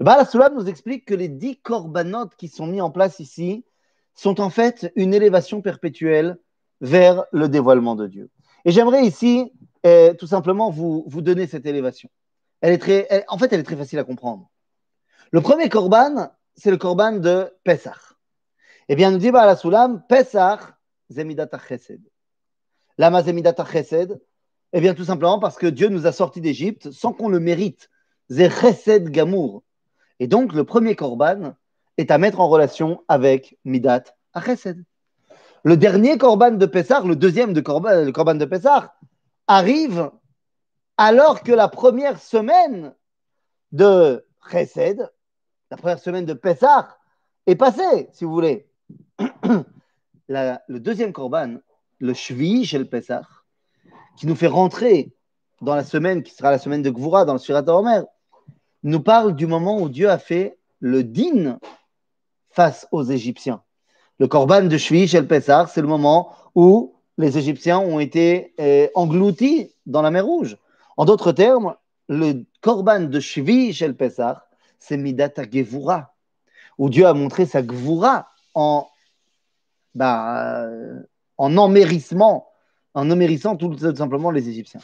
Le 0.00 0.04
Baal 0.04 0.26
nous 0.52 0.68
explique 0.68 1.04
que 1.04 1.14
les 1.14 1.28
dix 1.28 1.60
corbanotes 1.60 2.34
qui 2.34 2.48
sont 2.48 2.66
mis 2.66 2.80
en 2.80 2.90
place 2.90 3.20
ici 3.20 3.64
sont 4.16 4.40
en 4.40 4.50
fait 4.50 4.92
une 4.96 5.14
élévation 5.14 5.62
perpétuelle 5.62 6.36
vers 6.80 7.24
le 7.30 7.48
dévoilement 7.48 7.94
de 7.94 8.08
Dieu. 8.08 8.30
Et 8.64 8.72
j'aimerais 8.72 9.06
ici 9.06 9.52
eh, 9.84 10.14
tout 10.18 10.26
simplement 10.26 10.70
vous, 10.70 11.04
vous 11.06 11.22
donner 11.22 11.46
cette 11.46 11.66
élévation. 11.66 12.10
Elle 12.62 12.72
est 12.72 12.78
très, 12.78 13.24
en 13.28 13.38
fait, 13.38 13.52
elle 13.52 13.60
est 13.60 13.70
très 13.70 13.76
facile 13.76 14.00
à 14.00 14.04
comprendre. 14.04 14.50
Le 15.30 15.40
premier 15.40 15.68
korban, 15.68 16.32
c'est 16.56 16.72
le 16.72 16.78
korban 16.78 17.12
de 17.12 17.54
Pesach. 17.62 18.16
Eh 18.88 18.96
bien, 18.96 19.12
nous 19.12 19.18
dit 19.18 19.30
Baal 19.30 19.50
Asulam, 19.50 20.02
Pesach, 20.08 20.62
Zemidat 21.10 21.48
Chesed. 21.68 22.02
Lama 22.96 23.22
Zemidat 23.22 23.54
Chesed 23.64 24.20
Eh 24.72 24.80
bien, 24.80 24.94
tout 24.94 25.04
simplement 25.04 25.38
parce 25.38 25.56
que 25.56 25.66
Dieu 25.66 25.88
nous 25.88 26.06
a 26.06 26.12
sortis 26.12 26.40
d'Égypte 26.40 26.90
sans 26.90 27.12
qu'on 27.12 27.28
le 27.28 27.40
mérite. 27.40 27.90
Ze 28.30 28.50
Chesed 28.50 29.08
Gamour. 29.08 29.62
Et 30.20 30.26
donc, 30.26 30.52
le 30.52 30.64
premier 30.64 30.94
korban 30.94 31.54
est 31.96 32.10
à 32.10 32.18
mettre 32.18 32.40
en 32.40 32.48
relation 32.48 33.02
avec 33.08 33.58
Midat 33.64 34.04
Chesed. 34.44 34.84
Le 35.64 35.76
dernier 35.76 36.18
Korban 36.18 36.52
de 36.52 36.66
Pessah, 36.66 37.00
le 37.00 37.16
deuxième 37.16 37.52
de 37.52 37.60
Korban, 37.60 38.04
le 38.04 38.12
Korban 38.12 38.36
de 38.36 38.44
Pessah, 38.44 38.94
arrive 39.46 40.10
alors 40.96 41.42
que 41.42 41.52
la 41.52 41.68
première 41.68 42.20
semaine 42.20 42.94
de 43.72 44.24
Chesed, 44.50 45.10
la 45.70 45.76
première 45.76 45.98
semaine 45.98 46.26
de 46.26 46.34
Pessah, 46.34 46.96
est 47.46 47.56
passée, 47.56 48.08
si 48.12 48.24
vous 48.24 48.32
voulez. 48.32 48.68
le 50.28 50.78
deuxième 50.78 51.12
Korban, 51.12 51.56
le 51.98 52.14
Shvi 52.14 52.64
chez 52.64 52.78
le 52.78 52.84
Pessah, 52.84 53.26
qui 54.18 54.26
nous 54.26 54.34
fait 54.34 54.48
rentrer 54.48 55.12
dans 55.62 55.76
la 55.76 55.84
semaine 55.84 56.24
qui 56.24 56.34
sera 56.34 56.50
la 56.50 56.58
semaine 56.58 56.82
de 56.82 56.90
Gvura, 56.90 57.24
dans 57.24 57.34
le 57.34 57.38
Surat 57.38 57.62
Omer, 57.68 58.04
nous 58.82 59.00
parle 59.00 59.34
du 59.34 59.46
moment 59.46 59.80
où 59.80 59.88
Dieu 59.88 60.10
a 60.10 60.18
fait 60.18 60.58
le 60.80 61.04
din 61.04 61.58
face 62.50 62.88
aux 62.90 63.04
Égyptiens. 63.04 63.62
Le 64.18 64.26
Korban 64.26 64.62
de 64.62 64.76
Shvi 64.76 65.06
chez 65.06 65.20
le 65.20 65.28
Pessah, 65.28 65.68
c'est 65.72 65.80
le 65.80 65.86
moment 65.86 66.32
où 66.56 66.96
les 67.16 67.38
Égyptiens 67.38 67.78
ont 67.78 68.00
été 68.00 68.54
euh, 68.60 68.88
engloutis 68.96 69.72
dans 69.86 70.02
la 70.02 70.10
mer 70.10 70.24
Rouge. 70.24 70.56
En 70.96 71.04
d'autres 71.04 71.30
termes, 71.30 71.76
le 72.08 72.44
Korban 72.60 73.00
de 73.00 73.20
Shvi 73.20 73.72
chez 73.72 73.86
le 73.86 73.94
Pessah, 73.94 74.46
c'est 74.80 74.96
Midata 74.96 75.44
Gevura, 75.48 76.14
où 76.76 76.90
Dieu 76.90 77.06
a 77.06 77.14
montré 77.14 77.46
sa 77.46 77.62
Gevura 77.62 78.28
en, 78.54 78.88
bah, 79.94 80.64
euh, 80.64 81.02
en 81.36 81.56
emmérissement, 81.56 82.48
en 82.94 83.10
emmérissant 83.10 83.56
tout, 83.56 83.76
simplement 83.78 84.30
les 84.30 84.48
Égyptiens. 84.48 84.80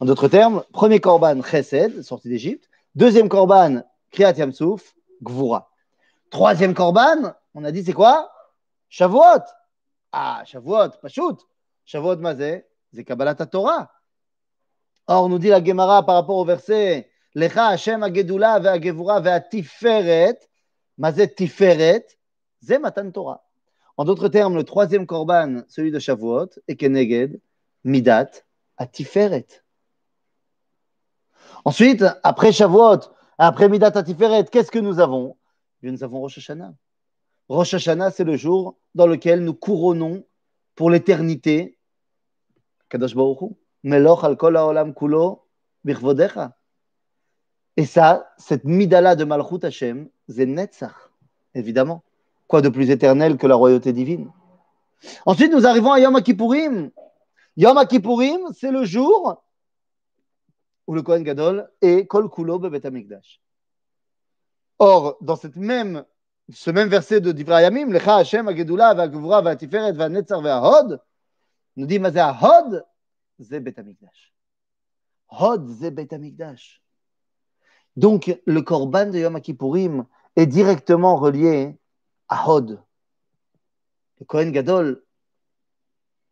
En 0.00 0.06
d'autres 0.06 0.28
termes, 0.28 0.64
premier 0.72 1.00
Korban 1.00 1.42
Chesed, 1.42 2.02
sorti 2.02 2.28
d'Égypte. 2.28 2.68
Deuxième 2.94 3.28
Korban, 3.28 3.82
Kriyat 4.10 4.32
Yamsouf, 4.32 4.94
Gvura. 5.22 5.70
Troisième 6.30 6.74
Korban, 6.74 7.34
on 7.54 7.64
a 7.64 7.72
dit 7.72 7.84
c'est 7.84 7.92
quoi? 7.92 8.30
Shavuot. 8.88 9.42
Ah, 10.12 10.42
Shavuot, 10.44 10.90
Pashut. 11.00 11.36
Shavuot 11.84 12.16
Mazé, 12.16 12.64
c'est 12.92 13.04
Kabbalat 13.04 13.34
Torah. 13.34 13.90
Or, 15.06 15.28
nous 15.28 15.38
dit 15.38 15.48
la 15.48 15.62
Gemara 15.62 16.04
par 16.04 16.14
rapport 16.16 16.36
au 16.36 16.44
verset 16.44 17.10
Lecha 17.34 17.68
Hashem 17.68 18.02
Agedula 18.02 18.58
ve'agevura 18.60 19.20
ve'atiferet. 19.20 20.38
Mazé 20.98 21.34
Tiferet, 21.34 22.06
c'est 22.62 22.78
Matan 22.78 23.10
Torah. 23.10 23.42
En 23.96 24.04
d'autres 24.04 24.28
termes, 24.28 24.54
le 24.54 24.64
troisième 24.64 25.06
korban, 25.06 25.62
celui 25.68 25.90
de 25.90 25.98
Shavuot, 25.98 26.48
est 26.68 26.76
Keneged, 26.76 27.40
Midat, 27.84 28.30
Atiferet. 28.76 29.46
Ensuite, 31.64 32.04
après 32.22 32.52
Shavuot, 32.52 33.00
après 33.38 33.68
Midat 33.68 33.92
Atiferet, 33.94 34.44
qu'est-ce 34.50 34.70
que 34.70 34.78
nous 34.78 34.98
avons? 34.98 35.36
Nous 35.82 36.02
avons 36.02 36.20
Rosh 36.20 36.38
Hashanah. 36.38 36.74
Rosh 37.48 37.74
Hashanah, 37.74 38.10
c'est 38.10 38.24
le 38.24 38.36
jour 38.36 38.78
dans 38.94 39.06
lequel 39.06 39.44
nous 39.44 39.54
couronnons 39.54 40.24
pour 40.74 40.90
l'éternité 40.90 41.78
Kadosh 42.88 43.14
Baruch 43.14 43.52
Meloch 43.82 44.22
al 44.22 44.36
kol 44.36 44.56
haolam 44.56 44.94
kulo 44.94 45.46
birvodecha. 45.84 46.56
Et 47.76 47.86
ça, 47.86 48.32
cette 48.38 48.64
midala 48.64 49.16
de 49.16 49.24
Malchut 49.24 49.64
Hashem, 49.64 50.08
c'est 50.28 50.48
évidemment. 51.54 52.04
Quoi 52.46 52.60
de 52.60 52.68
plus 52.68 52.90
éternel 52.90 53.36
que 53.36 53.46
la 53.46 53.54
royauté 53.54 53.92
divine? 53.92 54.30
Ensuite, 55.26 55.52
nous 55.52 55.66
arrivons 55.66 55.92
à 55.92 56.00
Yom 56.00 56.20
Kippourim. 56.22 56.90
Yom 57.56 57.86
Kippourim, 57.86 58.52
c'est 58.54 58.70
le 58.70 58.84
jour 58.84 59.42
où 60.86 60.94
le 60.94 61.02
Kohen 61.02 61.22
Gadol 61.22 61.70
est 61.80 62.06
Kol 62.06 62.28
Kulo 62.28 62.58
Bebet. 62.58 62.82
Or, 64.78 65.16
dans 65.20 65.36
cette 65.36 65.56
même 65.56 66.04
ce 66.50 66.70
même 66.70 66.88
verset 66.88 67.20
de 67.20 67.32
Divrei 67.32 67.62
Yamim, 67.62 67.92
Lecha 67.92 68.16
Hashem, 68.16 68.48
Agedula, 68.48 68.94
Vagvura, 68.94 69.42
Vatiferet, 69.42 69.92
Vanetzar, 69.92 70.42
Hod, 70.42 71.00
nous 71.76 71.86
dit, 71.86 71.98
Mazé 71.98 72.20
Hod, 72.20 72.84
Ze 73.40 73.58
Bet. 73.58 73.76
Hod, 75.28 75.68
Ze 75.68 75.90
Bet. 75.90 76.08
Donc, 77.96 78.38
le 78.44 78.62
Korban 78.62 79.06
de 79.06 79.18
Yom 79.18 79.40
Kippourim 79.40 80.06
est 80.36 80.46
directement 80.46 81.16
relié 81.16 81.78
à 82.32 82.48
Hod. 82.48 82.82
Le 84.18 84.24
Kohen 84.24 84.52
Gadol 84.52 85.02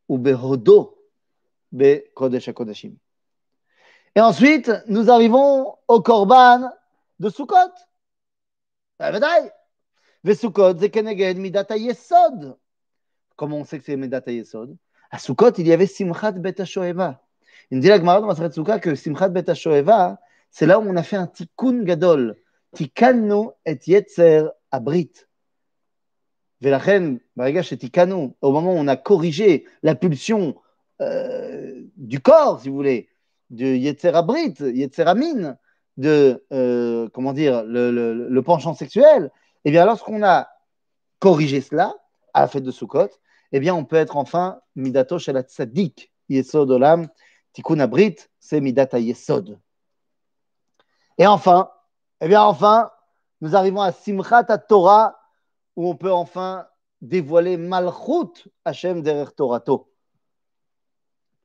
ou 0.09 0.17
Behodo, 0.17 0.99
Kodesh 2.15 2.49
HaKodeshim. 2.49 2.97
Et 4.15 4.21
ensuite, 4.21 4.73
nous 4.87 5.11
arrivons 5.11 5.77
au 5.87 6.01
Korban 6.01 6.71
de 7.19 7.29
Sukkot. 7.29 7.73
Bah, 8.99 9.13
Vesukot, 10.25 10.79
Zekeneged, 10.79 11.39
Midata 11.39 11.77
Yesod. 11.77 12.57
Comment 13.37 13.59
on 13.59 13.65
sait 13.65 13.79
que 13.79 13.85
c'est 13.85 13.97
Midata 13.97 14.33
Yesod? 14.33 14.77
À 15.11 15.19
Sukkot, 15.19 15.53
il 15.59 15.67
y 15.67 15.73
avait 15.73 15.87
Simchat 15.87 16.33
Bet 16.33 16.61
HaShoeva. 16.61 17.23
Il 17.71 17.77
nous 17.77 17.83
dit 17.83 17.89
la 17.89 17.99
Gemara 17.99 18.21
dans 18.21 18.27
Masrat 18.27 18.51
Sukkah 18.51 18.79
que 18.79 18.95
Simchat 18.95 19.29
Bet 19.29 19.49
HaShoeva, 19.51 20.19
c'est 20.51 20.67
là 20.67 20.81
où 20.81 20.83
on 20.83 20.97
a 20.97 21.03
fait 21.03 21.17
un 21.17 21.27
tikkun 21.27 21.83
gadol. 21.85 22.37
Tikkanu 22.73 23.51
et 23.67 23.79
yetzer 23.87 24.49
abrit. 24.71 25.13
Au 26.63 28.53
moment 28.53 28.73
où 28.73 28.77
on 28.77 28.89
a 28.89 28.97
corrigé 28.97 29.67
la 29.83 29.95
pulsion 29.95 30.57
euh, 31.01 31.83
du 31.97 32.21
corps, 32.21 32.61
si 32.61 32.69
vous 32.69 32.75
voulez, 32.75 33.09
de 33.49 33.65
yetzer 33.65 34.15
abrit, 34.15 34.55
yetzer 34.61 35.05
amin, 35.07 35.57
de, 35.97 36.45
euh, 36.53 37.09
comment 37.13 37.33
dire, 37.33 37.65
le, 37.65 38.41
penchant 38.41 38.75
sexuel, 38.75 39.31
eh 39.65 39.71
bien, 39.71 39.87
lorsqu'on 39.87 40.23
a 40.23 40.49
corrigé 41.19 41.61
cela, 41.61 41.95
à 42.35 42.43
la 42.43 42.49
fête 42.49 42.63
de 42.63 42.71
Sukkot, 42.71 43.09
eh 43.53 43.61
bien, 43.61 43.75
on 43.75 43.85
peut 43.85 43.97
être 43.97 44.17
enfin 44.17 44.61
midato 44.77 45.19
shel 45.19 45.43
tzaddik, 45.43 46.13
yesod 46.29 46.71
olam, 46.71 47.09
tikkun 47.53 47.81
abrit, 47.81 48.17
c'est 48.39 48.61
midata 48.61 48.99
yesod. 48.99 49.59
Et 51.19 51.27
enfin, 51.27 51.71
eh 52.21 52.29
bien, 52.29 52.43
enfin, 52.43 52.91
nous 53.41 53.57
arrivons 53.57 53.81
à 53.81 53.93
Simchat 53.93 54.45
Torah, 54.69 55.20
où 55.81 55.89
on 55.89 55.97
peut 55.97 56.13
enfin 56.13 56.67
dévoiler 57.01 57.57
Malchut 57.57 58.51
Hashem 58.67 59.01
derrière 59.01 59.35
Torato. 59.35 59.91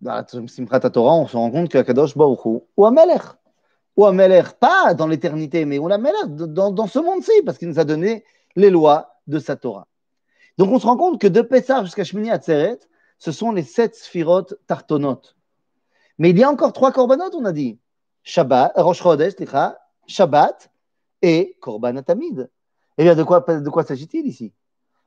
Dans 0.02 0.26
Simchat 0.28 0.90
Torah, 0.90 1.14
on 1.14 1.26
se 1.26 1.38
rend 1.38 1.50
compte 1.52 1.70
qu'Akadosh 1.70 2.18
Baruch 2.18 2.44
Hu, 2.44 2.60
ou 2.76 2.86
Amelech, 2.86 3.22
ou 3.96 4.06
Amelech, 4.06 4.60
pas 4.60 4.94
dans 4.94 5.08
l'éternité, 5.08 5.64
mais 5.64 5.80
ou 5.80 5.88
Amelech 5.88 6.28
dans, 6.28 6.72
dans 6.72 6.88
ce 6.88 7.00
monde-ci, 7.00 7.32
parce 7.46 7.58
qu'il 7.58 7.70
nous 7.70 7.80
a 7.80 7.86
donné 7.86 8.26
les 8.58 8.70
lois 8.70 9.22
de 9.28 9.40
sa 9.40 9.56
Torah. 9.56 9.88
Donc 10.58 10.70
on 10.70 10.80
se 10.80 10.86
rend 10.86 10.98
compte 10.98 11.22
que 11.22 11.28
de 11.28 11.42
Pessah 11.42 11.86
jusqu'à 11.86 12.04
Shmini 12.04 12.30
Atzeret, 12.30 12.80
ce 13.18 13.32
sont 13.32 13.54
les 13.54 13.64
sept 13.64 13.96
sphirotes 13.96 14.56
tartonotes. 14.68 15.38
Mais 16.18 16.32
il 16.32 16.38
y 16.38 16.44
a 16.44 16.50
encore 16.50 16.74
trois 16.74 16.92
corbanotes, 16.92 17.36
on 17.36 17.46
a 17.46 17.54
dit. 17.54 17.80
Shabbat, 18.24 18.74
Rosh 18.76 19.02
Chodesh, 19.02 19.34
Shabbat 20.08 20.70
et 21.22 21.58
Korban 21.62 21.96
Atamid. 21.96 22.50
Eh 22.98 23.04
bien, 23.04 23.16
de 23.16 23.24
quoi, 23.24 23.84
s'agit-il 23.84 24.26
ici? 24.26 24.54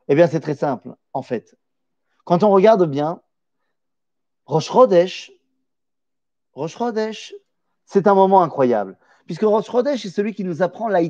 Eh 0.08 0.14
bien, 0.14 0.26
c'est 0.26 0.40
très 0.40 0.54
simple, 0.54 0.94
en 1.12 1.22
fait. 1.22 1.56
Quand 2.24 2.42
on 2.42 2.50
regarde 2.50 2.88
bien, 2.88 3.22
Rosh 4.46 4.70
Chodesh, 4.70 5.32
Rosh 6.52 6.76
Chodesh, 6.76 7.34
c'est 7.84 8.06
un 8.06 8.14
moment 8.14 8.42
incroyable. 8.42 8.98
Puisque 9.26 9.42
Rosh 9.42 9.66
Chodesh 9.66 10.04
est 10.04 10.10
celui 10.10 10.34
qui 10.34 10.44
nous 10.44 10.62
apprend 10.62 10.88
la. 10.88 11.00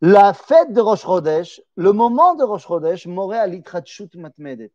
La 0.00 0.32
fête 0.32 0.72
de 0.72 0.80
Rosh 0.80 1.02
Chodesh, 1.02 1.60
le 1.76 1.92
moment 1.92 2.34
de 2.36 2.44
Rosh 2.44 2.66
Chodesh, 2.66 3.06
m'aurait 3.06 3.38
à 3.38 3.84
Shoot 3.84 4.14
Matmedet. 4.14 4.72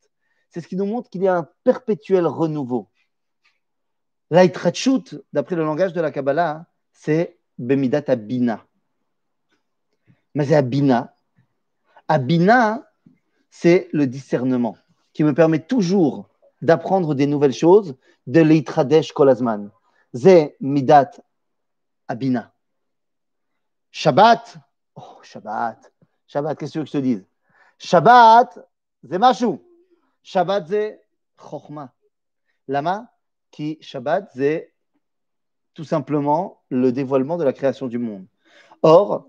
C'est 0.50 0.60
ce 0.62 0.68
qui 0.68 0.76
nous 0.76 0.86
montre 0.86 1.10
qu'il 1.10 1.24
y 1.24 1.28
a 1.28 1.36
un 1.38 1.50
perpétuel 1.64 2.28
renouveau. 2.28 2.90
Shoot, 4.74 5.16
d'après 5.32 5.56
le 5.56 5.64
langage 5.64 5.94
de 5.94 6.02
la 6.02 6.12
Kabbalah, 6.12 6.66
c'est 6.92 7.40
Bemidat 7.58 8.04
Abina. 8.08 8.66
Mais 10.36 10.46
c'est 10.46 10.56
Abina. 10.56 11.14
Abina, 12.08 12.90
c'est 13.50 13.90
le 13.92 14.08
discernement 14.08 14.78
qui 15.14 15.24
me 15.24 15.34
permet 15.34 15.60
toujours 15.60 16.30
d'apprendre 16.62 17.14
des 17.14 17.28
nouvelles 17.28 17.54
choses 17.54 17.96
de 18.26 18.42
l'Eitradesh 18.42 19.12
Kolazman. 19.12 19.70
C'est 20.14 20.56
Midat 20.60 21.12
Abina. 22.08 22.52
Shabbat, 23.92 24.58
oh 24.96 25.20
Shabbat, 25.22 25.92
Shabbat, 26.28 26.58
qu'est-ce 26.58 26.80
que 26.80 26.86
je 26.86 26.92
te 26.92 26.98
dise? 26.98 27.24
Shabbat, 27.78 28.58
c'est 29.08 29.20
Machou. 29.20 29.62
Shabbat, 30.24 30.68
c'est 30.68 31.02
Chochma. 31.38 31.94
Lama, 32.68 33.12
qui 33.52 33.78
Shabbat, 33.82 34.32
c'est 34.34 34.74
tout 35.74 35.84
simplement 35.84 36.62
le 36.70 36.92
dévoilement 36.92 37.38
de 37.38 37.44
la 37.44 37.54
création 37.54 37.88
du 37.88 37.98
monde. 37.98 38.26
Or, 38.82 39.28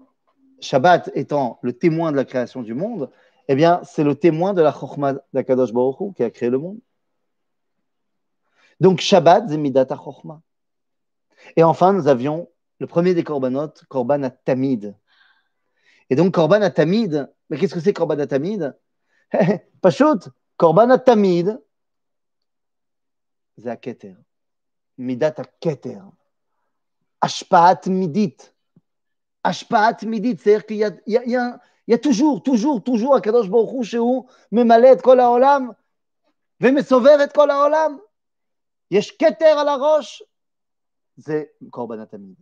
Shabbat 0.64 1.10
étant 1.14 1.58
le 1.62 1.72
témoin 1.72 2.10
de 2.10 2.16
la 2.16 2.24
création 2.24 2.62
du 2.62 2.74
monde, 2.74 3.10
eh 3.48 3.54
bien, 3.54 3.80
c'est 3.84 4.04
le 4.04 4.14
témoin 4.14 4.54
de 4.54 4.62
la 4.62 4.72
Chokhmah 4.72 5.14
d'Akadosh 5.32 5.72
Baruch 5.72 6.14
qui 6.16 6.22
a 6.22 6.30
créé 6.30 6.50
le 6.50 6.58
monde. 6.58 6.78
Donc, 8.80 9.00
Shabbat, 9.00 9.44
c'est 9.48 9.58
Midata 9.58 9.96
Chokhmah. 9.96 10.40
Et 11.56 11.62
enfin, 11.62 11.92
nous 11.92 12.08
avions 12.08 12.48
le 12.78 12.86
premier 12.86 13.14
des 13.14 13.22
corbanotes, 13.22 13.84
Korban 13.88 14.30
Tamid. 14.44 14.96
Et 16.10 16.16
donc, 16.16 16.34
Korban 16.34 16.70
Tamid, 16.70 17.30
mais 17.48 17.58
qu'est-ce 17.58 17.74
que 17.74 17.80
c'est 17.80 17.92
Korban 17.92 18.26
Tamid 18.26 18.76
Pashut, 19.82 20.30
Korban 20.56 20.98
Tamid, 20.98 21.60
c'est 23.58 23.80
Keter. 23.80 24.16
Midata 24.98 25.44
Keter. 25.60 26.00
Ashpaat 27.20 27.86
Midit. 27.86 28.53
Ashpaat 29.43 29.97
Midit, 30.05 30.37
c'est-à-dire 30.37 30.65
qu'il 30.65 30.77
y 30.77 30.83
a, 30.83 30.89
il 31.07 31.13
y, 31.13 31.17
a, 31.17 31.23
il 31.23 31.31
y, 31.31 31.35
a, 31.35 31.59
il 31.87 31.91
y 31.91 31.93
a 31.93 31.97
toujours, 31.97 32.43
toujours, 32.43 32.83
toujours, 32.83 33.15
הקדוש 33.15 33.47
ברוך 33.47 33.71
הוא 33.71 33.83
שהוא 33.83 34.25
ממלא 34.51 34.91
את 34.91 35.01
כל 35.01 35.19
העולם 35.19 35.69
ומסובב 36.61 37.17
את 37.23 37.31
כל 37.33 37.49
העולם. 37.49 37.97
יש 38.91 39.11
כתר 39.11 39.45
על 39.45 39.67
הראש, 39.67 40.23
זה 41.17 41.43
קורבן 41.69 41.99
התמיד. 41.99 42.35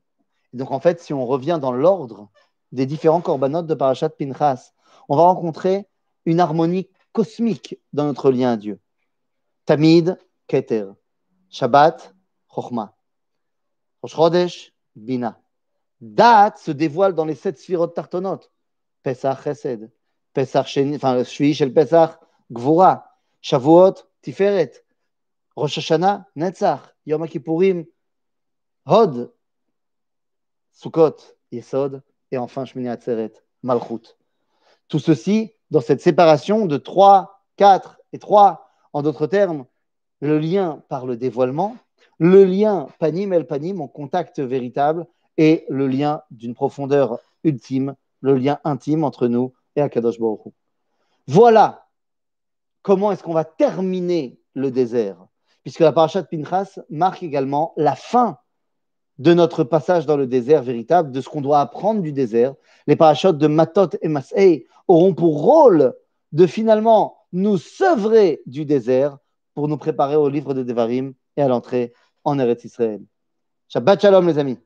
Donc 0.54 0.72
en 0.72 0.80
fait, 0.80 1.00
si 1.00 1.14
on 1.14 1.26
revient 1.26 1.60
dans 1.62 1.72
l'ordre 1.72 2.30
des 2.72 2.86
différents 2.86 3.22
corbanotes 3.22 3.68
de 3.68 3.76
Parashat 3.76 4.10
Pinchas, 4.10 4.72
on 5.10 5.18
va 5.18 5.24
rencontrer 5.24 5.86
une 6.26 6.40
harmonie 6.40 6.90
cosmique 7.12 7.78
dans 7.94 8.06
notre 8.06 8.32
lien 8.32 8.54
à 8.54 8.58
Dieu. 8.58 8.80
Tamid, 9.66 10.18
Keter. 10.48 10.86
Shabbat, 11.50 12.14
Chochma. 12.48 12.96
Rosh 14.02 14.16
Chodesh, 14.16 14.74
Bina. 14.96 15.40
Dat 16.03 16.59
se 16.59 16.73
dévoile 16.73 17.15
dans 17.15 17.25
les 17.25 17.37
sept 17.37 17.59
sphirotes 17.59 17.95
tartonotes. 17.95 18.51
Pesach 19.05 19.45
Chesed, 19.45 19.89
Pesach 20.35 20.67
Sheni, 20.67 20.97
enfin, 20.97 21.23
Shui 21.23 21.55
Shel 21.55 21.73
Pesach, 21.73 22.19
Gvura, 22.51 23.05
Shavuot, 23.41 23.95
Tiferet, 24.21 24.85
Rosh 25.55 25.79
Hashanah, 25.79 26.27
Netzach, 26.35 26.81
Yom 27.07 27.25
Kippourim, 27.29 27.87
Hod, 28.85 29.33
Sukkot, 30.73 31.37
Yesod, 31.53 32.03
et 32.33 32.39
enfin 32.39 32.65
Shmini 32.65 32.89
Atzeret, 32.89 33.33
Malchut. 33.63 34.17
Tout 34.89 34.99
ceci 34.99 35.53
dans 35.71 35.81
cette 35.81 36.01
séparation 36.01 36.67
de 36.67 36.79
3, 36.79 37.45
4 37.59 38.01
et 38.13 38.19
3, 38.19 38.69
en 38.93 39.03
d'autres 39.03 39.29
termes, 39.29 39.67
le 40.21 40.41
lien 40.41 40.83
par 40.89 41.07
le 41.07 41.17
dévoilement, 41.17 41.77
le 42.19 42.45
lien 42.45 42.89
panim 42.99 43.33
el 43.33 43.47
panim 43.47 43.81
en 43.81 43.89
contact 43.89 44.41
véritable 44.41 45.07
et 45.37 45.65
le 45.69 45.87
lien 45.87 46.23
d'une 46.31 46.55
profondeur 46.55 47.19
ultime, 47.45 47.95
le 48.21 48.35
lien 48.37 48.59
intime 48.65 49.05
entre 49.05 49.29
nous 49.29 49.53
et 49.77 49.81
Akadosh 49.81 50.19
Baruch 50.19 50.53
Voilà 51.27 51.87
comment 52.83 53.13
est-ce 53.13 53.23
qu'on 53.23 53.33
va 53.33 53.45
terminer 53.45 54.39
le 54.55 54.71
désert, 54.71 55.17
puisque 55.63 55.81
la 55.81 55.93
parashat 55.93 56.25
Pinchas 56.25 56.79
marque 56.91 57.23
également 57.23 57.73
la 57.77 57.95
fin 57.95 58.39
de 59.19 59.35
notre 59.35 59.65
passage 59.65 60.07
dans 60.07 60.17
le 60.17 60.27
désert 60.27 60.63
véritable, 60.63 61.13
de 61.13 61.21
ce 61.21 61.29
qu'on 61.29 61.41
doit 61.41 61.61
apprendre 61.61 62.01
du 62.03 62.13
désert. 62.13 62.55
Les 62.87 62.97
parachutes 62.97 63.39
de 63.39 63.47
Matot 63.47 63.91
et 64.01 64.09
Masei 64.09 64.67
auront 64.89 65.15
pour 65.15 65.41
rôle 65.43 65.95
de 66.33 66.47
finalement 66.47 67.19
nous 67.33 67.59
sevrer 67.59 68.43
du 68.47 68.65
désert 68.65 69.19
pour 69.55 69.69
nous 69.69 69.77
préparer 69.77 70.17
au 70.17 70.29
livre 70.29 70.55
de 70.55 70.63
Devarim 70.63 71.15
et 71.37 71.43
à 71.43 71.49
l'entrée 71.49 71.93
en 72.25 72.39
Eretz 72.39 72.65
Israël. 72.65 73.03
Shabbat 73.69 74.01
Shalom 74.01 74.27
les 74.27 74.39
amis. 74.39 74.59